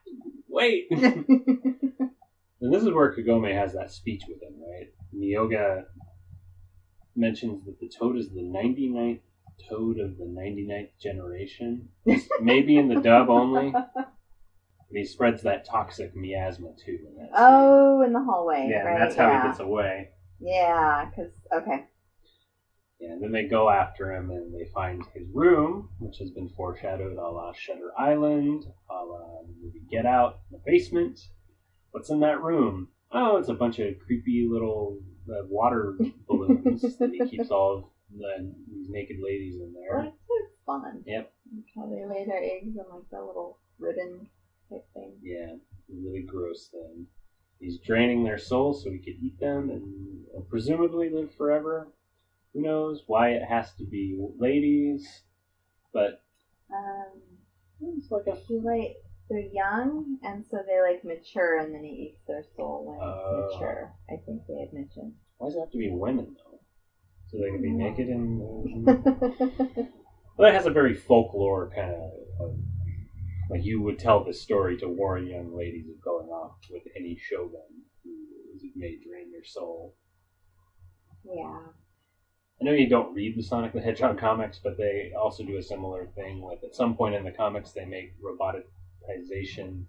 Wait. 0.47 0.87
And 2.61 2.71
this 2.71 2.83
is 2.83 2.91
where 2.91 3.11
Kagome 3.11 3.51
has 3.53 3.73
that 3.73 3.91
speech 3.91 4.21
with 4.27 4.41
him, 4.41 4.53
right? 4.61 4.87
Myoga 5.15 5.85
mentions 7.15 7.65
that 7.65 7.79
the 7.79 7.89
toad 7.89 8.17
is 8.17 8.29
the 8.29 8.41
99th 8.41 9.21
toad 9.67 9.99
of 9.99 10.17
the 10.17 10.25
99th 10.25 10.91
generation. 11.01 11.89
Maybe 12.39 12.77
in 12.77 12.87
the 12.87 13.01
dub 13.01 13.29
only. 13.29 13.71
But 13.71 14.97
he 14.97 15.05
spreads 15.05 15.41
that 15.43 15.65
toxic 15.65 16.15
miasma 16.15 16.73
too. 16.85 16.99
In 17.07 17.15
that 17.17 17.29
oh, 17.35 18.01
in 18.01 18.13
the 18.13 18.23
hallway. 18.23 18.67
yeah, 18.69 18.83
right? 18.83 18.99
that's 18.99 19.15
how 19.15 19.29
yeah. 19.29 19.41
he 19.41 19.47
gets 19.47 19.59
away. 19.59 20.09
Yeah, 20.41 21.05
because 21.09 21.31
okay. 21.53 21.85
Yeah, 22.99 23.13
and 23.13 23.23
then 23.23 23.31
they 23.31 23.47
go 23.47 23.69
after 23.69 24.13
him 24.13 24.29
and 24.29 24.53
they 24.53 24.69
find 24.73 25.03
his 25.13 25.27
room, 25.33 25.89
which 25.99 26.17
has 26.19 26.29
been 26.31 26.49
foreshadowed 26.49 27.17
a 27.17 27.21
la 27.21 27.51
Shutter 27.53 27.91
Island, 27.97 28.63
a 28.89 28.93
la 28.93 29.41
the 29.41 29.53
movie 29.59 29.81
Get 29.89 30.05
Out, 30.05 30.39
in 30.51 30.57
the 30.57 30.63
basement. 30.65 31.19
What's 31.91 32.09
in 32.09 32.19
that 32.19 32.41
room? 32.41 32.89
Oh, 33.11 33.37
it's 33.37 33.49
a 33.49 33.53
bunch 33.53 33.79
of 33.79 33.95
creepy 34.05 34.47
little 34.49 34.99
uh, 35.29 35.45
water 35.49 35.97
balloons 36.27 36.81
that 36.97 37.09
he 37.11 37.27
keeps 37.27 37.49
all 37.49 37.77
of 37.77 37.83
the, 38.17 38.53
these 38.71 38.87
naked 38.89 39.17
ladies 39.21 39.55
in 39.55 39.73
there. 39.73 40.03
That's 40.03 40.15
fun. 40.65 41.03
Yep. 41.05 41.33
How 41.75 41.87
they 41.87 42.05
lay 42.05 42.25
their 42.25 42.41
eggs 42.41 42.75
in 42.77 42.85
like 42.93 43.09
that 43.11 43.25
little 43.25 43.57
ribbon 43.79 44.27
type 44.69 44.85
thing. 44.93 45.17
Yeah, 45.21 45.55
really 45.89 46.23
gross 46.23 46.69
thing. 46.71 47.07
He's 47.61 47.77
draining 47.77 48.23
their 48.23 48.39
souls 48.39 48.83
so 48.83 48.89
he 48.91 48.97
could 48.97 49.21
eat 49.23 49.39
them 49.39 49.69
and 49.69 50.25
uh, 50.35 50.41
presumably 50.49 51.09
live 51.11 51.33
forever. 51.35 51.87
Who 52.53 52.61
knows 52.63 53.03
why 53.07 53.29
it 53.29 53.43
has 53.47 53.71
to 53.75 53.85
be 53.85 54.17
ladies, 54.39 55.07
but 55.93 56.21
Um, 56.73 57.21
it's 57.81 58.09
like 58.11 58.27
a 58.27 58.35
He 58.35 58.59
like 58.59 58.97
they're 59.29 59.39
young, 59.39 60.17
and 60.23 60.43
so 60.49 60.57
they 60.67 60.81
like 60.81 61.05
mature, 61.05 61.59
and 61.59 61.73
then 61.73 61.83
he 61.85 61.91
eats 62.11 62.19
their 62.27 62.43
soul 62.57 62.83
when 62.85 62.99
Oh. 62.99 63.45
it's 63.45 63.53
mature. 63.55 63.93
I 64.09 64.17
think 64.25 64.41
they 64.47 64.59
had 64.59 64.73
mentioned. 64.73 65.13
why 65.37 65.47
does 65.47 65.55
it 65.55 65.59
have 65.61 65.71
to 65.71 65.77
be 65.77 65.89
women 65.91 66.35
though? 66.35 66.59
So 67.29 67.37
they 67.37 67.51
can 67.51 67.61
be 67.61 67.71
naked 67.71 68.09
and. 68.09 68.41
Well, 70.37 70.49
that 70.49 70.55
has 70.55 70.65
a 70.65 70.71
very 70.71 70.95
folklore 70.95 71.69
kind 71.75 71.91
of, 71.91 72.11
of 72.39 72.55
like 73.51 73.65
you 73.65 73.81
would 73.81 73.99
tell 73.99 74.23
this 74.23 74.41
story 74.41 74.77
to 74.77 74.87
warn 74.87 75.27
young 75.27 75.53
ladies 75.53 75.89
of 75.89 76.01
going 76.01 76.29
off 76.29 76.55
with 76.69 76.83
any 76.95 77.19
shogun 77.21 77.83
who 78.01 78.11
may 78.77 78.97
drain 79.05 79.29
their 79.29 79.43
soul. 79.43 79.93
yeah. 81.25 81.59
I 82.61 82.63
know 82.63 82.71
you 82.71 82.87
don't 82.87 83.13
read 83.13 83.35
the 83.35 83.41
Sonic 83.41 83.73
the 83.73 83.81
Hedgehog 83.81 84.19
comics, 84.19 84.59
but 84.63 84.77
they 84.77 85.11
also 85.19 85.43
do 85.43 85.57
a 85.57 85.63
similar 85.63 86.07
thing. 86.15 86.41
With 86.41 86.63
at 86.63 86.75
some 86.75 86.95
point 86.95 87.15
in 87.15 87.25
the 87.25 87.31
comics, 87.31 87.71
they 87.71 87.85
make 87.85 88.13
roboticization 88.21 89.83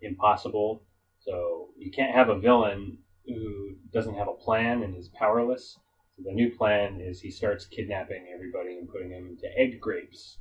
impossible. 0.00 0.82
So 1.20 1.68
you 1.76 1.90
can't 1.92 2.14
have 2.14 2.30
a 2.30 2.38
villain 2.38 2.98
who 3.26 3.76
doesn't 3.92 4.14
have 4.16 4.28
a 4.28 4.32
plan 4.32 4.82
and 4.82 4.96
is 4.96 5.10
powerless. 5.10 5.78
So 6.16 6.22
the 6.24 6.32
new 6.32 6.56
plan 6.56 7.00
is 7.00 7.20
he 7.20 7.30
starts 7.30 7.66
kidnapping 7.66 8.28
everybody 8.34 8.78
and 8.78 8.88
putting 8.88 9.10
them 9.10 9.26
into 9.26 9.46
egg 9.56 9.78
grapes, 9.78 10.38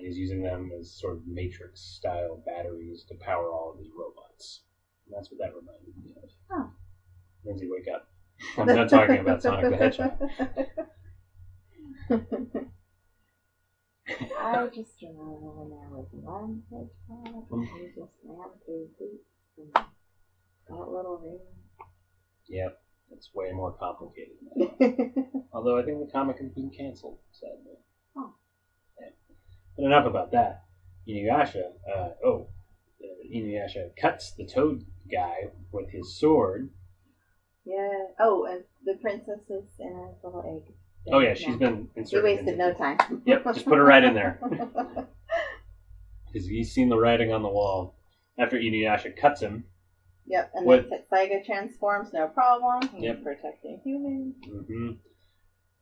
and 0.00 0.06
he's 0.06 0.16
using 0.16 0.42
them 0.42 0.70
as 0.78 0.90
sort 0.90 1.16
of 1.16 1.26
Matrix 1.26 1.80
style 1.80 2.42
batteries 2.46 3.04
to 3.08 3.14
power 3.16 3.52
all 3.52 3.72
of 3.72 3.78
his 3.78 3.88
robots. 3.94 4.62
And 5.06 5.14
that's 5.14 5.30
what 5.30 5.38
that 5.40 5.54
reminded 5.54 5.94
me 6.02 6.12
of. 6.22 6.30
Oh. 6.50 6.72
Lindsay, 7.44 7.68
wake 7.70 7.86
up! 7.94 8.08
I'm 8.56 8.66
not 8.66 8.88
talking 8.88 9.18
about 9.18 9.42
Sonic 9.42 9.70
the 9.70 9.76
Hedgehog. 9.76 10.12
I 14.40 14.66
just 14.74 15.02
remember 15.02 15.52
when 15.52 15.68
there 15.70 15.90
was 15.90 16.08
one 16.12 16.62
hedgehog 16.70 17.46
and 17.50 17.68
he 17.68 17.88
just 17.88 18.16
ran 18.24 18.48
through 18.64 18.88
hoops 18.98 19.58
and 19.58 19.72
got 20.68 20.90
little 20.90 21.18
rings. 21.22 21.40
Yep, 22.48 22.80
it's 23.12 23.30
way 23.34 23.52
more 23.52 23.72
complicated. 23.72 24.36
Although 25.52 25.78
I 25.78 25.84
think 25.84 26.00
the 26.00 26.10
comic 26.10 26.38
has 26.38 26.50
been 26.50 26.70
canceled, 26.70 27.18
sadly. 27.32 27.76
Oh. 28.16 28.34
But 29.80 29.86
enough 29.86 30.06
about 30.06 30.32
that. 30.32 30.64
Inuyasha, 31.08 31.62
uh, 31.90 32.08
oh, 32.22 32.48
uh, 33.02 33.06
Inuyasha 33.34 33.96
cuts 34.00 34.32
the 34.32 34.44
toad 34.46 34.84
guy 35.10 35.48
with 35.72 35.88
his 35.90 36.18
sword. 36.18 36.70
yeah. 37.64 37.88
Oh, 38.18 38.44
and 38.44 38.64
the 38.84 38.94
princess 39.00 39.40
is 39.48 39.64
in 39.78 39.88
a 39.88 40.26
little 40.26 40.62
egg. 40.66 40.74
Oh 41.10 41.20
yeah, 41.20 41.32
she's 41.32 41.48
Yeah. 41.48 41.56
been 41.56 41.88
We 41.94 42.00
inserted. 42.02 42.24
wasted 42.24 42.48
into 42.48 42.58
no 42.58 42.74
time. 42.74 43.22
Yep, 43.24 43.44
just 43.54 43.64
put 43.64 43.78
her 43.78 43.84
right 43.84 44.04
in 44.04 44.14
there. 44.14 44.38
Because 46.32 46.46
he's 46.46 46.72
seen 46.72 46.88
the 46.88 46.96
writing 46.96 47.32
on 47.32 47.42
the 47.42 47.48
wall. 47.48 47.96
After 48.38 48.56
Inuyasha 48.56 49.16
cuts 49.16 49.40
him, 49.40 49.64
Yep, 50.26 50.52
and 50.54 50.64
What- 50.66 50.88
then 50.88 51.02
Saiga 51.10 51.44
transforms, 51.44 52.12
no 52.12 52.28
problem. 52.28 52.88
He's 52.94 53.02
Yep. 53.02 53.22
protecting 53.24 53.80
humans. 53.82 54.36
hmm 54.46 54.92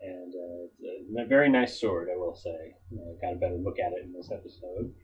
And 0.00 0.32
uh, 0.32 0.68
it's 0.80 1.10
a 1.18 1.26
very 1.26 1.48
nice 1.48 1.80
sword, 1.80 2.08
I 2.12 2.16
will 2.16 2.34
say. 2.34 2.74
I 2.92 3.20
got 3.20 3.32
a 3.34 3.38
better 3.38 3.56
look 3.56 3.78
at 3.78 3.92
it 3.92 4.04
in 4.04 4.12
this 4.12 4.30
episode. 4.30 4.94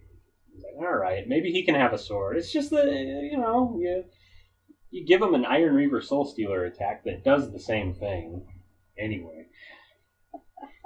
Like, 0.57 0.87
all 0.87 0.95
right, 0.95 1.27
maybe 1.27 1.51
he 1.51 1.65
can 1.65 1.75
have 1.75 1.93
a 1.93 1.99
sword. 1.99 2.37
It's 2.37 2.53
just 2.53 2.71
that, 2.71 2.87
you 2.87 3.37
know, 3.37 3.77
you, 3.81 4.05
you 4.91 5.05
give 5.05 5.21
him 5.21 5.35
an 5.35 5.45
Iron 5.45 5.75
Reaver 5.75 6.01
Soul 6.01 6.25
Stealer 6.25 6.65
attack 6.65 7.05
that 7.05 7.25
does 7.25 7.51
the 7.51 7.59
same 7.59 7.95
thing 7.95 8.47
anyway. 8.97 9.47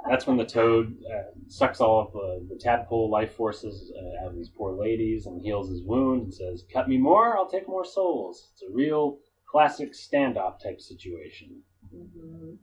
That's 0.08 0.26
when 0.26 0.38
the 0.38 0.46
toad 0.46 0.96
uh, 1.12 1.38
sucks 1.48 1.80
all 1.80 2.06
of 2.06 2.12
the, 2.12 2.54
the 2.54 2.58
tadpole 2.58 3.10
life 3.10 3.34
forces 3.34 3.92
uh, 3.94 4.24
out 4.24 4.30
of 4.30 4.36
these 4.36 4.48
poor 4.48 4.72
ladies 4.72 5.26
and 5.26 5.42
heals 5.42 5.68
his 5.68 5.82
wound 5.82 6.22
and 6.22 6.34
says, 6.34 6.64
Cut 6.72 6.88
me 6.88 6.96
more, 6.96 7.36
I'll 7.36 7.48
take 7.48 7.68
more 7.68 7.84
souls. 7.84 8.48
It's 8.52 8.62
a 8.62 8.72
real 8.72 9.18
classic 9.50 9.92
standoff 9.92 10.62
type 10.62 10.80
situation. 10.80 11.62
hmm 11.90 12.54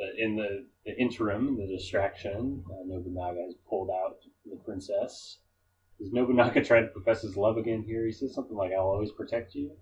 But 0.00 0.18
in 0.18 0.34
the, 0.34 0.64
the 0.86 0.98
interim, 0.98 1.58
the 1.58 1.66
distraction, 1.66 2.64
uh, 2.70 2.84
Nobunaga 2.86 3.42
has 3.44 3.54
pulled 3.68 3.90
out 3.90 4.16
the 4.50 4.56
princess. 4.64 5.40
Does 6.00 6.10
Nobunaga 6.10 6.64
try 6.64 6.80
to 6.80 6.86
profess 6.86 7.20
his 7.20 7.36
love 7.36 7.58
again 7.58 7.82
here? 7.86 8.06
He 8.06 8.12
says 8.12 8.34
something 8.34 8.56
like, 8.56 8.72
I'll 8.72 8.86
always 8.88 9.12
protect 9.12 9.54
you. 9.54 9.72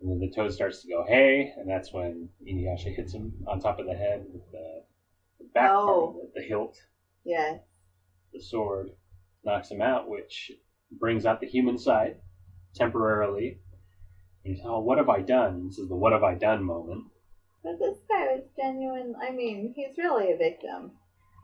And 0.00 0.08
then 0.08 0.20
the 0.20 0.30
toad 0.32 0.52
starts 0.52 0.82
to 0.82 0.88
go, 0.88 1.04
hey, 1.08 1.52
and 1.56 1.68
that's 1.68 1.92
when 1.92 2.28
Inuyasha 2.46 2.94
hits 2.94 3.12
him 3.12 3.32
on 3.48 3.58
top 3.58 3.80
of 3.80 3.86
the 3.86 3.94
head 3.94 4.24
with 4.32 4.48
the, 4.52 4.82
the 5.40 5.46
back 5.52 5.70
part 5.70 5.88
Oh. 5.88 6.10
of 6.10 6.16
it, 6.24 6.32
the 6.36 6.42
hilt, 6.42 6.76
Yes. 7.24 7.58
the 8.32 8.40
sword, 8.40 8.90
knocks 9.44 9.68
him 9.70 9.80
out, 9.82 10.08
which 10.08 10.52
brings 10.92 11.26
out 11.26 11.40
the 11.40 11.46
human 11.48 11.76
side 11.76 12.18
temporarily. 12.74 13.58
And 14.44 14.54
he's, 14.54 14.64
oh, 14.64 14.78
what 14.78 14.98
have 14.98 15.08
I 15.08 15.22
done? 15.22 15.66
This 15.66 15.78
is 15.78 15.88
the 15.88 15.96
what 15.96 16.12
have 16.12 16.22
I 16.22 16.34
done 16.34 16.62
moment. 16.62 17.04
But 17.66 17.80
this 17.80 17.98
guy 18.08 18.32
was 18.32 18.44
genuine. 18.56 19.16
I 19.20 19.32
mean, 19.32 19.72
he's 19.74 19.98
really 19.98 20.30
a 20.30 20.36
victim. 20.36 20.92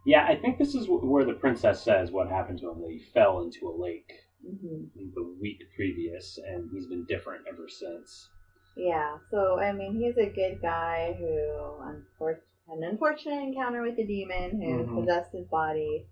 Yeah, 0.06 0.24
I 0.24 0.36
think 0.36 0.56
this 0.56 0.76
is 0.76 0.86
where 0.88 1.24
the 1.24 1.32
princess 1.32 1.82
says 1.82 2.12
what 2.12 2.28
happened 2.28 2.60
to 2.60 2.70
him. 2.70 2.80
That 2.80 2.90
he 2.92 3.00
fell 3.12 3.42
into 3.42 3.68
a 3.68 3.74
lake 3.76 4.12
hmm 4.40 4.84
the 5.14 5.36
week 5.40 5.58
previous, 5.74 6.38
and 6.46 6.70
he's 6.72 6.86
been 6.86 7.04
different 7.06 7.44
ever 7.48 7.66
since. 7.68 8.28
Yeah. 8.76 9.18
So 9.32 9.58
I 9.58 9.72
mean, 9.72 9.96
he's 9.96 10.16
a 10.16 10.30
good 10.32 10.62
guy 10.62 11.16
who 11.18 11.26
unfor- 11.26 12.38
had 12.68 12.78
an 12.78 12.84
unfortunate 12.84 13.42
encounter 13.42 13.82
with 13.82 13.98
a 13.98 14.06
demon 14.06 14.60
who 14.60 14.84
Mhm. 14.84 15.00
possessed 15.00 15.32
his 15.32 15.46
body, 15.46 16.06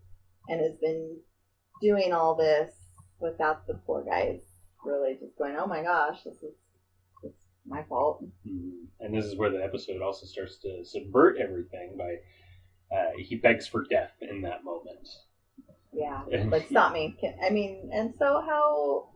and 0.49 0.61
has 0.61 0.77
been 0.79 1.21
doing 1.81 2.13
all 2.13 2.35
this 2.35 2.73
without 3.21 3.65
the 3.69 3.75
poor 3.87 4.03
guys 4.03 4.43
really 4.85 5.15
just 5.15 5.37
going, 5.37 5.57
"Oh 5.57 5.67
my 5.67 5.83
gosh, 5.83 6.25
this 6.25 6.43
is 6.43 6.55
my 7.71 7.83
fault." 7.85 8.23
Mhm. 8.47 8.87
And 9.01 9.15
this 9.15 9.25
is 9.25 9.37
where 9.37 9.51
the 9.51 9.63
episode 9.65 10.03
also 10.03 10.27
starts 10.27 10.59
to 10.59 10.85
subvert 10.85 11.39
everything 11.39 11.97
by 11.97 12.17
uh, 12.95 13.13
he 13.17 13.37
begs 13.37 13.67
for 13.69 13.85
death 13.85 14.13
in 14.21 14.43
that 14.43 14.65
moment. 14.65 15.09
Yeah. 15.93 16.25
Like 16.51 16.69
stop 16.69 16.93
me. 16.93 17.17
Can, 17.21 17.37
I 17.43 17.51
mean, 17.51 17.91
and 17.93 18.15
so 18.19 18.43
how 18.47 19.09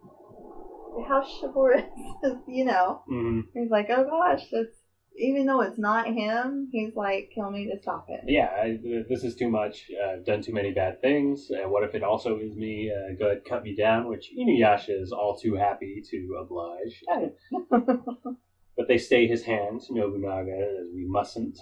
how 1.09 1.23
chivalrous 1.23 1.85
is 2.23 2.37
you 2.47 2.65
know? 2.65 3.03
Mhm. 3.11 3.43
He's 3.53 3.71
like, 3.71 3.89
oh 3.91 4.05
gosh, 4.05 4.47
it's 4.53 4.79
even 5.17 5.47
though 5.47 5.61
it's 5.61 5.79
not 5.79 6.07
him, 6.07 6.69
he's 6.73 6.95
like, 6.97 7.31
kill 7.35 7.51
me 7.51 7.67
to 7.67 7.81
stop 7.81 8.07
it. 8.09 8.21
Yeah, 8.27 8.49
I, 8.57 8.79
this 9.09 9.23
is 9.25 9.35
too 9.37 9.49
much. 9.49 9.91
Uh, 10.03 10.11
I've 10.13 10.25
done 10.25 10.43
too 10.43 10.53
many 10.53 10.73
bad 10.73 11.01
things. 11.01 11.51
Uh, 11.51 11.69
what 11.69 11.85
if 11.85 11.95
it 11.95 12.03
also 12.03 12.39
is 12.39 12.57
me? 12.57 12.91
Uh, 12.91 13.15
go 13.19 13.27
ahead, 13.27 13.43
cut 13.49 13.63
me 13.63 13.75
down. 13.75 14.09
Which 14.09 14.31
Inuyasha 14.39 15.01
is 15.01 15.13
all 15.13 15.37
too 15.37 15.55
happy 15.55 16.03
to 16.11 16.39
oblige. 16.41 17.03
But 18.77 18.89
they 18.89 18.99
stay 18.99 19.29
his 19.29 19.45
hands, 19.45 19.87
Nobunaga, 19.89 20.51
as 20.81 20.89
we 20.93 21.07
mustn't. 21.07 21.57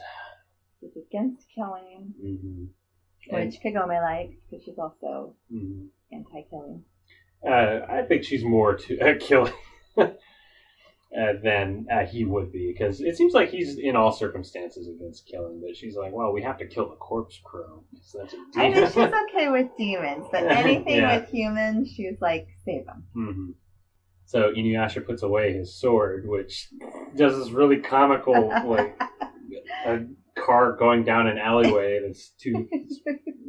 He's 0.80 0.96
against 0.96 1.46
killing, 1.54 2.14
hmm 2.18 2.64
which 3.30 3.60
Kagome 3.62 4.00
likes 4.02 4.34
because 4.50 4.64
she's 4.64 4.78
also 4.78 5.34
Mhm. 5.52 5.88
anti-killing. 6.10 6.84
Uh, 7.46 7.80
I 7.88 8.02
think 8.08 8.24
she's 8.24 8.42
more 8.44 8.74
to 8.76 8.98
uh, 8.98 9.14
killing 9.20 9.52
uh, 11.18 11.34
than 11.42 11.86
uh, 11.92 12.06
he 12.06 12.24
would 12.24 12.50
be, 12.52 12.72
because 12.72 13.00
it 13.00 13.16
seems 13.16 13.34
like 13.34 13.50
he's 13.50 13.76
in 13.78 13.96
all 13.96 14.10
circumstances 14.12 14.88
against 14.88 15.26
killing. 15.26 15.60
But 15.64 15.76
she's 15.76 15.96
like, 15.96 16.12
well, 16.12 16.32
we 16.32 16.42
have 16.42 16.56
to 16.58 16.66
kill 16.66 16.88
the 16.88 16.96
corpse 16.96 17.38
crow. 17.44 17.84
So 18.04 18.18
that's 18.18 18.34
a 18.34 18.60
I 18.60 18.68
mean, 18.68 18.86
she's 18.86 18.96
okay 18.96 19.48
with 19.48 19.68
demons, 19.78 20.26
but 20.32 20.44
anything 20.50 20.96
Yeah. 20.96 21.18
with 21.20 21.28
humans, 21.30 21.88
she's 21.94 22.16
like, 22.20 22.46
save 22.64 22.84
them. 22.86 23.04
hmm 23.14 23.50
So 24.26 24.52
Inuyasha 24.52 25.06
puts 25.06 25.22
away 25.22 25.52
his 25.54 25.74
sword, 25.78 26.26
which 26.26 26.68
does 27.16 27.36
this 27.38 27.50
really 27.50 27.78
comical, 27.78 28.48
like 28.64 28.98
a 29.86 30.06
car 30.34 30.72
going 30.72 31.04
down 31.04 31.26
an 31.26 31.38
alleyway 31.38 32.00
that's 32.04 32.30
two 32.30 32.68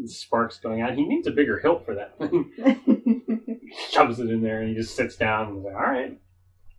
sparks 0.06 0.60
going 0.60 0.82
out. 0.82 0.94
He 0.96 1.06
needs 1.06 1.28
a 1.28 1.32
bigger 1.32 1.60
hilt 1.60 1.86
for 1.86 1.96
that 1.96 2.18
thing. 2.20 2.52
shoves 3.92 4.20
it 4.20 4.30
in 4.30 4.42
there 4.42 4.60
and 4.60 4.70
he 4.70 4.76
just 4.76 4.96
sits 4.96 5.16
down 5.16 5.48
and 5.50 5.58
is 5.60 5.64
like, 5.64 5.76
all 5.76 5.82
right, 5.82 6.20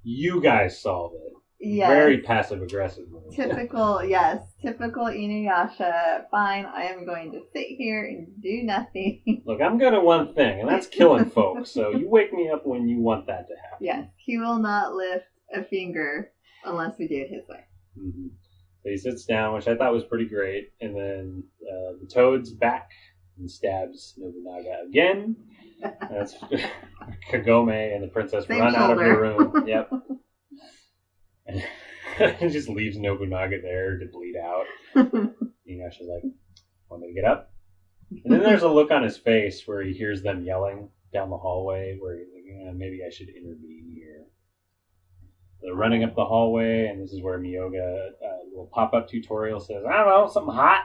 you 0.05 0.41
guys 0.41 0.81
solve 0.81 1.13
it. 1.15 1.33
yes. 1.61 1.89
Very 1.89 2.19
passive 2.21 2.63
aggressive. 2.63 3.07
Typical, 3.35 4.05
yes, 4.05 4.43
typical 4.63 5.07
Inuyasha. 5.07 6.29
Fine, 6.31 6.67
I 6.67 6.83
am 6.85 7.05
going 7.07 7.33
to 7.33 7.41
sit 7.53 7.67
here 7.69 8.05
and 8.05 8.29
do 8.43 8.63
nothing. 8.63 9.43
Look, 9.47 9.61
I'm 9.61 9.79
good 9.79 9.95
at 9.95 10.03
one 10.03 10.35
thing, 10.35 10.61
and 10.61 10.69
that's 10.69 10.87
killing 10.87 11.25
folks. 11.31 11.71
So 11.71 11.91
you 11.91 12.09
wake 12.09 12.33
me 12.33 12.51
up 12.51 12.67
when 12.67 12.87
you 12.89 13.01
want 13.01 13.27
that 13.27 13.49
to 13.49 13.55
happen. 13.63 13.79
yes, 13.87 14.07
he 14.17 14.39
will 14.39 14.59
not 14.59 14.95
lift 14.95 15.25
a 15.55 15.65
finger 15.65 16.31
unless 16.65 16.99
we 16.99 17.09
do 17.09 17.17
it 17.17 17.31
his 17.31 17.49
way. 17.49 17.61
hmm 17.99 18.29
So 18.83 18.91
he 18.91 18.97
sits 18.97 19.25
down, 19.25 19.55
which 19.55 19.67
I 19.69 19.75
thought 19.77 19.93
was 19.93 20.05
pretty 20.05 20.27
great, 20.27 20.71
and 20.81 20.95
then 20.97 21.43
uh, 21.63 21.93
the 22.01 22.07
toad's 22.07 22.53
back 22.53 22.91
and 23.39 23.51
stabs 23.51 24.15
Nobunaga 24.17 24.83
again. 24.87 25.35
That's 26.11 26.35
Kagome 27.31 27.95
and 27.95 28.05
the 28.05 28.09
princess 28.09 28.47
Same 28.47 28.61
run 28.61 28.75
out 28.75 28.93
of 28.93 28.99
the 28.99 29.05
room. 29.05 29.65
Yep. 29.67 29.91
And 32.17 32.53
just 32.53 32.69
leaves 32.69 32.97
Nobunaga 32.97 33.61
there 33.61 33.99
to 33.99 34.07
bleed 34.07 34.37
out. 34.37 34.67
you 34.95 35.79
know, 35.79 35.89
she's 35.91 36.07
like, 36.07 36.23
want 36.89 37.03
me 37.03 37.09
to 37.09 37.15
get 37.15 37.25
up? 37.25 37.53
And 38.25 38.33
then 38.33 38.41
there's 38.41 38.63
a 38.63 38.69
look 38.69 38.93
on 38.93 39.03
his 39.03 39.17
face 39.17 39.63
where 39.67 39.83
he 39.83 39.93
hears 39.93 40.23
them 40.23 40.45
yelling 40.45 40.91
down 41.13 41.31
the 41.31 41.37
hallway 41.37 41.97
where 41.99 42.17
he's 42.17 42.29
like, 42.33 42.45
"Yeah, 42.47 42.71
maybe 42.73 43.01
I 43.05 43.11
should 43.11 43.29
intervene 43.29 43.93
here. 43.95 44.27
They're 45.61 45.75
running 45.75 46.05
up 46.05 46.15
the 46.15 46.25
hallway, 46.25 46.87
and 46.87 47.03
this 47.03 47.13
is 47.13 47.23
where 47.23 47.39
Myoga, 47.39 48.11
uh, 48.11 48.45
little 48.51 48.71
pop 48.73 48.95
up 48.95 49.09
tutorial 49.09 49.59
says, 49.61 49.83
I 49.89 49.97
don't 49.97 50.09
know, 50.09 50.29
something 50.33 50.55
hot. 50.55 50.85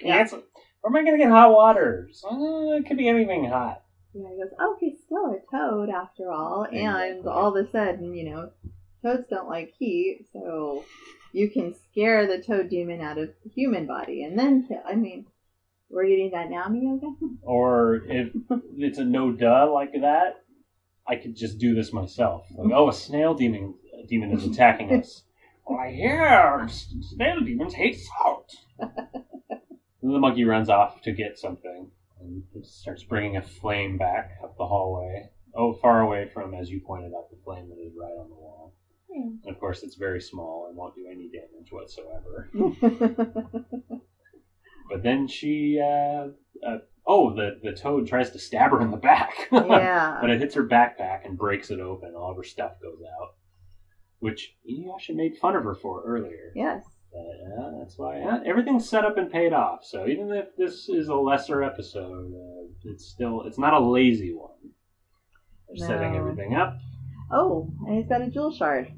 Yeah. 0.00 0.26
Where 0.80 0.90
am 0.90 0.96
I 0.96 1.02
going 1.04 1.18
to 1.18 1.24
get 1.24 1.30
hot 1.30 1.52
water? 1.52 2.08
So, 2.12 2.28
uh, 2.28 2.76
it 2.76 2.86
could 2.86 2.96
be 2.96 3.08
anything 3.08 3.48
hot. 3.48 3.82
Yeah, 4.18 4.28
he 4.30 4.36
goes, 4.42 4.52
oh, 4.58 4.76
he's 4.80 4.98
still 5.04 5.26
a 5.26 5.38
toad 5.54 5.90
after 5.90 6.30
all. 6.30 6.64
And 6.64 6.76
Exactly. 7.18 7.30
all 7.30 7.56
of 7.56 7.66
a 7.66 7.70
sudden, 7.70 8.14
you 8.14 8.30
know, 8.30 8.50
toads 9.02 9.28
don't 9.28 9.48
like 9.48 9.74
heat, 9.78 10.26
so 10.32 10.84
you 11.32 11.50
can 11.50 11.74
scare 11.90 12.26
the 12.26 12.42
toad 12.42 12.70
demon 12.70 13.02
out 13.02 13.18
of 13.18 13.28
the 13.44 13.50
human 13.50 13.86
body 13.86 14.24
and 14.24 14.38
then 14.38 14.66
kill. 14.66 14.80
I 14.88 14.94
mean, 14.94 15.26
we're 15.90 16.06
getting 16.08 16.30
that 16.32 16.50
now, 16.50 16.66
Myoga? 16.68 17.14
Or 17.42 17.96
if 18.06 18.32
it's 18.76 18.98
a 18.98 19.04
no 19.04 19.30
duh 19.32 19.70
like 19.70 19.92
that, 20.00 20.42
I 21.06 21.16
could 21.16 21.36
just 21.36 21.58
do 21.58 21.74
this 21.74 21.92
myself. 21.92 22.46
Like, 22.56 22.72
oh, 22.72 22.88
a 22.88 22.92
snail 22.92 23.34
demon 23.34 23.74
a 24.02 24.06
demon 24.06 24.32
is 24.32 24.44
attacking 24.44 24.92
us. 24.98 25.22
Why, 25.64 25.88
yeah, 25.88 26.60
s- 26.64 26.92
snail 27.02 27.40
demons 27.40 27.74
hate 27.74 27.98
salt. 28.00 28.50
the 28.78 28.88
monkey 30.02 30.44
runs 30.44 30.68
off 30.70 31.02
to 31.02 31.12
get 31.12 31.38
something 31.38 31.75
starts 32.66 33.02
bringing 33.04 33.36
a 33.36 33.42
flame 33.42 33.96
back 33.98 34.32
up 34.42 34.56
the 34.56 34.66
hallway. 34.66 35.30
Oh, 35.54 35.72
far 35.74 36.00
away 36.02 36.28
from, 36.32 36.54
as 36.54 36.70
you 36.70 36.80
pointed 36.80 37.12
out, 37.16 37.30
the 37.30 37.38
flame 37.44 37.68
that 37.70 37.78
is 37.78 37.94
right 37.98 38.12
on 38.18 38.28
the 38.28 38.34
wall. 38.34 38.74
And 39.08 39.40
of 39.48 39.58
course, 39.58 39.82
it's 39.82 39.94
very 39.94 40.20
small 40.20 40.66
and 40.68 40.76
won't 40.76 40.94
do 40.94 41.06
any 41.10 41.30
damage 41.30 41.72
whatsoever. 41.72 42.50
But 44.88 45.02
then 45.02 45.26
she, 45.26 45.80
uh, 45.82 46.28
uh, 46.66 46.78
oh, 47.06 47.34
the 47.34 47.58
the 47.62 47.72
toad 47.72 48.06
tries 48.06 48.30
to 48.30 48.38
stab 48.38 48.70
her 48.70 48.80
in 48.80 48.90
the 48.90 48.96
back. 48.96 49.48
yeah. 49.52 50.18
but 50.20 50.30
it 50.30 50.40
hits 50.40 50.54
her 50.54 50.66
backpack 50.66 51.24
and 51.24 51.36
breaks 51.36 51.70
it 51.70 51.80
open. 51.80 52.14
All 52.14 52.30
of 52.30 52.36
her 52.36 52.44
stuff 52.44 52.72
goes 52.80 53.00
out, 53.20 53.34
which 54.20 54.54
Inuyasha 54.70 55.14
made 55.14 55.38
fun 55.38 55.56
of 55.56 55.64
her 55.64 55.74
for 55.74 56.04
earlier. 56.06 56.52
yes. 56.54 56.84
But, 57.16 57.62
uh, 57.62 57.78
that's 57.78 57.96
why 57.96 58.20
uh, 58.20 58.40
everything's 58.44 58.88
set 58.88 59.04
up 59.04 59.16
and 59.16 59.30
paid 59.30 59.52
off. 59.52 59.84
So 59.84 60.06
even 60.06 60.30
if 60.32 60.54
this 60.56 60.88
is 60.88 61.08
a 61.08 61.14
lesser 61.14 61.62
episode, 61.62 62.32
uh, 62.34 62.68
it's 62.84 63.06
still 63.06 63.42
it's 63.42 63.58
not 63.58 63.72
a 63.74 63.80
lazy 63.80 64.34
one. 64.34 64.50
They're 65.68 65.86
setting 65.86 66.14
everything 66.14 66.54
up. 66.54 66.76
Oh, 67.30 67.72
and 67.86 67.96
he's 67.96 68.06
got 68.08 68.20
a 68.22 68.28
jewel 68.28 68.52
shard. 68.52 68.88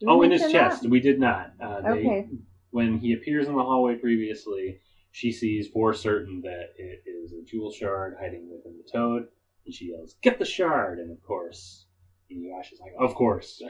Did 0.00 0.08
Oh, 0.08 0.22
in 0.22 0.30
his 0.32 0.42
that? 0.42 0.52
chest. 0.52 0.88
We 0.88 1.00
did 1.00 1.18
not. 1.18 1.52
Uh, 1.60 1.80
they, 1.80 1.88
Okay. 1.90 2.28
When 2.70 2.98
he 2.98 3.12
appears 3.12 3.46
in 3.46 3.54
the 3.54 3.62
hallway 3.62 3.94
previously, 3.94 4.80
she 5.12 5.30
sees 5.30 5.68
for 5.68 5.94
certain 5.94 6.40
that 6.42 6.70
it 6.76 7.02
is 7.06 7.32
a 7.32 7.42
jewel 7.44 7.70
shard 7.72 8.16
hiding 8.20 8.50
within 8.50 8.76
the 8.76 8.90
toad, 8.92 9.28
and 9.64 9.72
she 9.74 9.86
yells, 9.92 10.16
"Get 10.22 10.38
the 10.40 10.44
shard!" 10.44 10.98
And 10.98 11.10
of 11.12 11.22
course, 11.22 11.86
Inuyasha's 12.30 12.80
like, 12.80 12.92
"Of 12.98 13.14
course, 13.14 13.62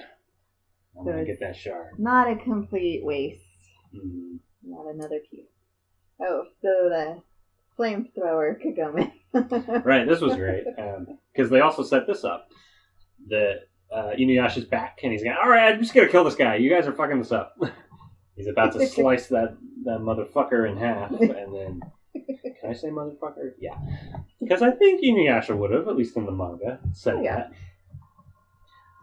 I'm 0.99 1.05
gonna 1.05 1.25
get 1.25 1.41
that 1.41 1.55
shard." 1.55 1.99
Not 1.99 2.31
a 2.31 2.37
complete 2.37 3.05
waste. 3.05 3.44
Mhm. 3.95 4.39
Not 4.65 4.87
another 4.95 5.21
piece. 5.31 5.47
Oh, 6.21 6.45
so 6.63 6.69
the 6.89 7.23
flamethrower 7.79 8.57
Kagome. 8.63 9.13
Right, 9.85 10.07
this 10.09 10.21
was 10.21 10.37
great 10.37 10.65
because 11.33 11.51
they 11.51 11.61
also 11.61 11.83
set 11.83 12.07
this 12.07 12.23
up 12.25 12.49
that 13.29 13.63
uh, 13.93 14.11
Inuyasha's 14.19 14.65
back, 14.65 15.01
and 15.03 15.11
he's 15.13 15.25
going, 15.25 15.37
"All 15.43 15.49
right, 15.51 15.75
I'm 15.75 15.81
just 15.81 15.93
gonna 15.93 16.09
kill 16.09 16.23
this 16.25 16.37
guy. 16.37 16.55
You 16.57 16.71
guys 16.71 16.87
are 16.87 16.93
fucking 16.93 17.19
this 17.19 17.33
up." 17.33 17.57
he's 18.37 18.47
about 18.47 18.73
to 18.75 18.87
slice 18.99 19.27
that 19.29 19.57
that 19.85 19.99
motherfucker 19.99 20.71
in 20.71 20.77
half, 20.77 21.11
and 21.11 21.53
then 21.55 21.81
can 22.15 22.71
I 22.71 22.75
say 22.75 22.89
motherfucker? 22.91 23.55
Yeah, 23.59 23.77
because 24.41 24.63
I 24.63 24.71
think 24.71 25.03
Inuyasha 25.03 25.57
would 25.57 25.73
have, 25.73 25.89
at 25.89 25.97
least 25.97 26.17
in 26.17 26.27
the 26.27 26.33
manga, 26.33 26.79
said 26.93 27.17
Oh, 27.17 27.23
yeah. 27.23 27.35
that. 27.37 27.53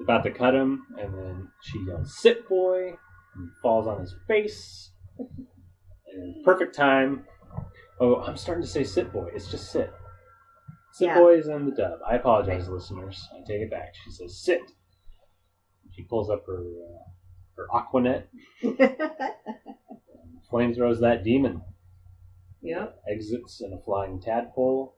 About 0.02 0.24
to 0.24 0.32
cut 0.32 0.56
him, 0.56 0.84
and 0.98 1.14
then 1.14 1.50
she 1.62 1.78
yells, 1.86 2.18
"Sit, 2.18 2.48
boy!" 2.48 2.96
Falls 3.62 3.88
on 3.88 4.00
his 4.00 4.14
face. 4.28 4.92
And 5.18 6.44
perfect 6.44 6.76
time. 6.76 7.26
Oh, 8.00 8.16
I'm 8.22 8.38
starting 8.38 8.64
to 8.64 8.70
say 8.70 8.84
sit 8.84 9.12
boy. 9.14 9.30
It's 9.34 9.50
just 9.50 9.72
sit. 9.72 9.94
Sit 10.94 11.06
Yeah. 11.08 11.16
boy 11.20 11.36
is 11.38 11.48
in 11.48 11.66
the 11.66 11.72
dub. 11.72 12.00
I 12.08 12.16
apologize, 12.16 12.68
listeners. 12.68 13.28
I 13.34 13.40
take 13.48 13.62
it 13.62 13.72
back. 13.72 13.94
She 14.04 14.12
says 14.12 14.38
sit. 14.38 14.62
She 15.92 16.04
pulls 16.04 16.30
up 16.30 16.46
her 16.48 16.60
uh, 16.60 17.04
her 17.58 17.68
aquanet, 17.74 18.24
flame 20.50 20.74
throws 20.74 21.00
that 21.02 21.24
demon. 21.24 21.62
yep. 22.62 22.98
Exits 23.10 23.62
in 23.62 23.74
a 23.74 23.78
flying 23.84 24.20
tadpole. 24.22 24.96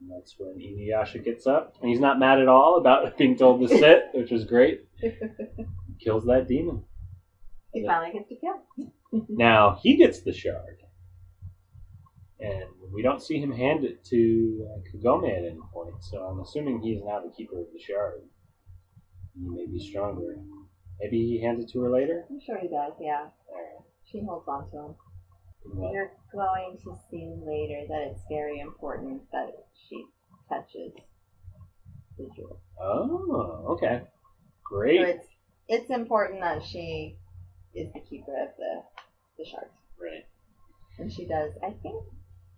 And 0.00 0.10
that's 0.10 0.34
when 0.38 0.58
Inuyasha 0.58 1.24
gets 1.24 1.46
up. 1.46 1.74
And 1.80 1.88
he's 1.90 2.00
not 2.00 2.18
mad 2.18 2.38
at 2.40 2.48
all 2.48 2.76
about 2.78 3.16
being 3.18 3.36
told 3.36 3.60
to 3.62 3.68
sit, 3.68 4.08
which 4.14 4.30
was 4.30 4.44
great. 4.44 4.84
Kills 6.00 6.24
that 6.26 6.46
demon. 6.48 6.82
He 7.86 7.94
finally 7.94 8.12
gets 8.18 8.28
to 8.28 8.36
kill. 8.36 8.92
Now 9.28 9.78
he 9.82 9.96
gets 9.96 10.20
the 10.20 10.32
shard, 10.32 10.78
and 12.40 12.64
we 12.92 13.02
don't 13.02 13.22
see 13.22 13.38
him 13.38 13.52
hand 13.52 13.84
it 13.84 14.04
to 14.06 14.66
uh, 14.68 14.78
Kagome 14.90 15.30
at 15.30 15.44
any 15.44 15.60
point. 15.72 15.94
So 16.00 16.18
I'm 16.18 16.40
assuming 16.40 16.80
he 16.80 16.92
is 16.92 17.02
now 17.04 17.20
the 17.20 17.30
keeper 17.30 17.60
of 17.60 17.66
the 17.72 17.78
shard. 17.80 18.22
He 19.34 19.48
may 19.48 19.66
be 19.66 19.78
stronger. 19.78 20.36
Maybe 21.00 21.18
he 21.26 21.40
hands 21.40 21.62
it 21.64 21.70
to 21.72 21.80
her 21.82 21.90
later. 21.90 22.24
I'm 22.30 22.40
sure 22.40 22.58
he 22.58 22.68
does, 22.68 22.92
yeah. 23.00 23.26
Alright. 23.48 23.84
She 24.10 24.22
holds 24.24 24.48
on 24.48 24.70
to 24.70 24.76
him. 24.78 24.94
Well, 25.74 25.92
You're 25.92 26.12
going 26.32 26.78
to 26.84 26.94
see 27.10 27.34
later 27.44 27.86
that 27.88 28.02
it's 28.10 28.22
very 28.30 28.60
important 28.60 29.22
that 29.32 29.50
she 29.88 30.04
touches 30.48 30.92
the 32.18 32.28
jewel. 32.36 32.60
Oh, 32.80 33.64
okay. 33.70 34.02
So 34.04 34.10
Great. 34.64 35.00
it's 35.00 35.26
it's 35.68 35.90
important 35.90 36.40
that 36.40 36.62
she 36.64 37.16
is 37.76 37.92
the 37.92 38.00
keeper 38.00 38.32
of 38.42 38.48
the 38.58 38.82
the 39.38 39.44
shards. 39.44 39.72
Right. 40.00 40.24
And 40.98 41.12
she 41.12 41.26
does. 41.26 41.52
I 41.62 41.70
think 41.82 42.02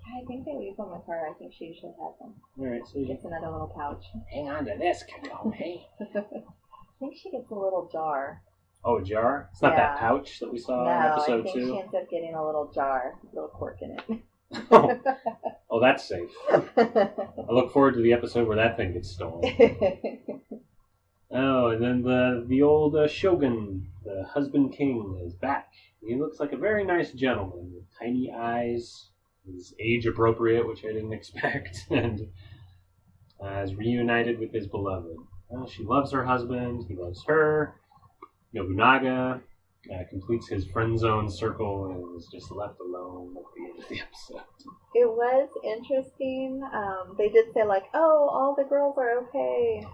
I 0.07 0.24
think 0.26 0.44
they 0.44 0.57
leave 0.57 0.76
them 0.76 0.90
with 0.90 1.07
her. 1.07 1.28
I 1.28 1.35
think 1.38 1.52
she 1.52 1.66
usually 1.66 1.92
has 2.00 2.18
them. 2.18 2.35
Alright, 2.59 2.87
so 2.87 2.94
she 2.94 3.07
Gets 3.07 3.24
another 3.24 3.50
little 3.50 3.72
pouch. 3.76 4.04
hang 4.33 4.48
on 4.48 4.64
to 4.64 4.74
this, 4.78 5.04
Kagome. 5.04 5.83
I 6.00 6.98
think 6.98 7.16
she 7.16 7.31
gets 7.31 7.50
a 7.50 7.54
little 7.54 7.88
jar. 7.92 8.42
Oh, 8.85 8.98
a 8.98 9.02
jar? 9.02 9.48
It's 9.52 9.61
not 9.61 9.76
that 9.76 9.98
pouch 9.98 10.38
that 10.40 10.52
we 10.52 10.59
saw 10.59 10.85
no, 10.85 10.90
in 10.90 11.37
I 11.37 11.42
think 11.42 11.52
two. 11.52 11.66
she 11.66 11.78
ends 11.78 11.94
up 11.94 12.09
getting 12.11 12.35
a 12.35 12.44
little 12.44 12.70
jar, 12.72 13.14
a 13.22 13.35
little 13.35 13.50
cork 13.50 13.78
in 13.83 13.90
it. 13.92 14.22
oh, 14.70 15.00
oh, 15.68 15.81
that's 15.81 16.09
safe. 16.09 16.31
I 16.48 17.52
look 17.52 17.72
forward 17.72 17.94
to 17.94 18.00
the 18.00 18.12
episode 18.12 18.48
where 18.48 18.57
that 18.57 18.76
thing 18.76 18.92
gets 18.92 19.11
stolen. 19.11 19.42
Oh, 21.30 21.68
and 21.68 21.82
then 21.82 22.02
the 22.02 22.44
the 22.46 22.62
old 22.62 22.96
uh, 22.96 23.06
shogun, 23.06 23.86
the 24.04 24.24
husband 24.24 24.72
king, 24.72 25.20
is 25.24 25.34
back. 25.34 25.72
He 26.00 26.16
looks 26.16 26.40
like 26.40 26.52
a 26.52 26.56
very 26.56 26.84
nice 26.84 27.12
gentleman 27.12 27.72
with 27.74 27.84
tiny 27.98 28.32
eyes. 28.32 29.10
He's 29.44 29.74
age 29.78 30.06
appropriate, 30.06 30.66
which 30.66 30.84
I 30.84 30.92
didn't 30.92 31.12
expect, 31.20 31.86
and 31.90 32.28
uh, 33.44 33.62
is 33.62 33.74
reunited 33.74 34.38
with 34.38 34.52
his 34.52 34.66
beloved. 34.66 35.16
She 35.70 35.82
loves 35.82 36.12
her 36.12 36.24
husband. 36.24 36.84
He 36.88 36.94
loves 36.94 37.24
her. 37.26 37.74
Nobunaga 38.52 39.40
uh, 39.92 40.04
completes 40.10 40.48
his 40.48 40.66
friend 40.66 40.98
zone 40.98 41.30
circle 41.30 41.86
and 41.86 42.18
is 42.18 42.26
just 42.32 42.50
left 42.50 42.80
alone 42.80 43.34
at 43.36 43.44
the 43.56 43.64
end 43.64 43.82
of 43.82 43.88
the 43.88 44.00
episode. 44.00 44.46
It 44.94 45.08
was 45.08 45.48
interesting. 45.64 46.62
Um, 46.74 47.14
they 47.18 47.28
did 47.28 47.46
say 47.54 47.64
like, 47.64 47.84
"Oh, 47.94 48.28
all 48.30 48.54
the 48.56 48.64
girls 48.64 48.96
are 48.98 49.26
okay." 49.28 49.86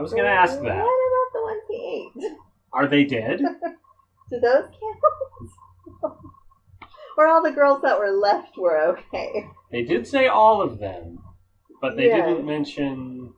I 0.00 0.02
was 0.02 0.12
going 0.14 0.24
to 0.24 0.30
ask 0.30 0.54
that. 0.54 0.62
What 0.62 0.72
about 0.72 1.32
the 1.34 1.42
ones 1.42 1.62
he 1.68 2.10
ate? 2.24 2.32
Are 2.72 2.86
they 2.88 3.04
dead? 3.04 3.40
Do 4.30 4.40
those 4.40 4.64
count? 6.00 6.14
or 7.18 7.26
all 7.26 7.42
the 7.42 7.50
girls 7.50 7.82
that 7.82 7.98
were 7.98 8.10
left 8.10 8.56
were 8.56 8.80
okay? 8.96 9.46
They 9.70 9.82
did 9.82 10.06
say 10.06 10.26
all 10.26 10.62
of 10.62 10.78
them, 10.78 11.18
but 11.82 11.98
they 11.98 12.08
Yeah. 12.08 12.24
didn't 12.28 12.46
mention. 12.46 13.34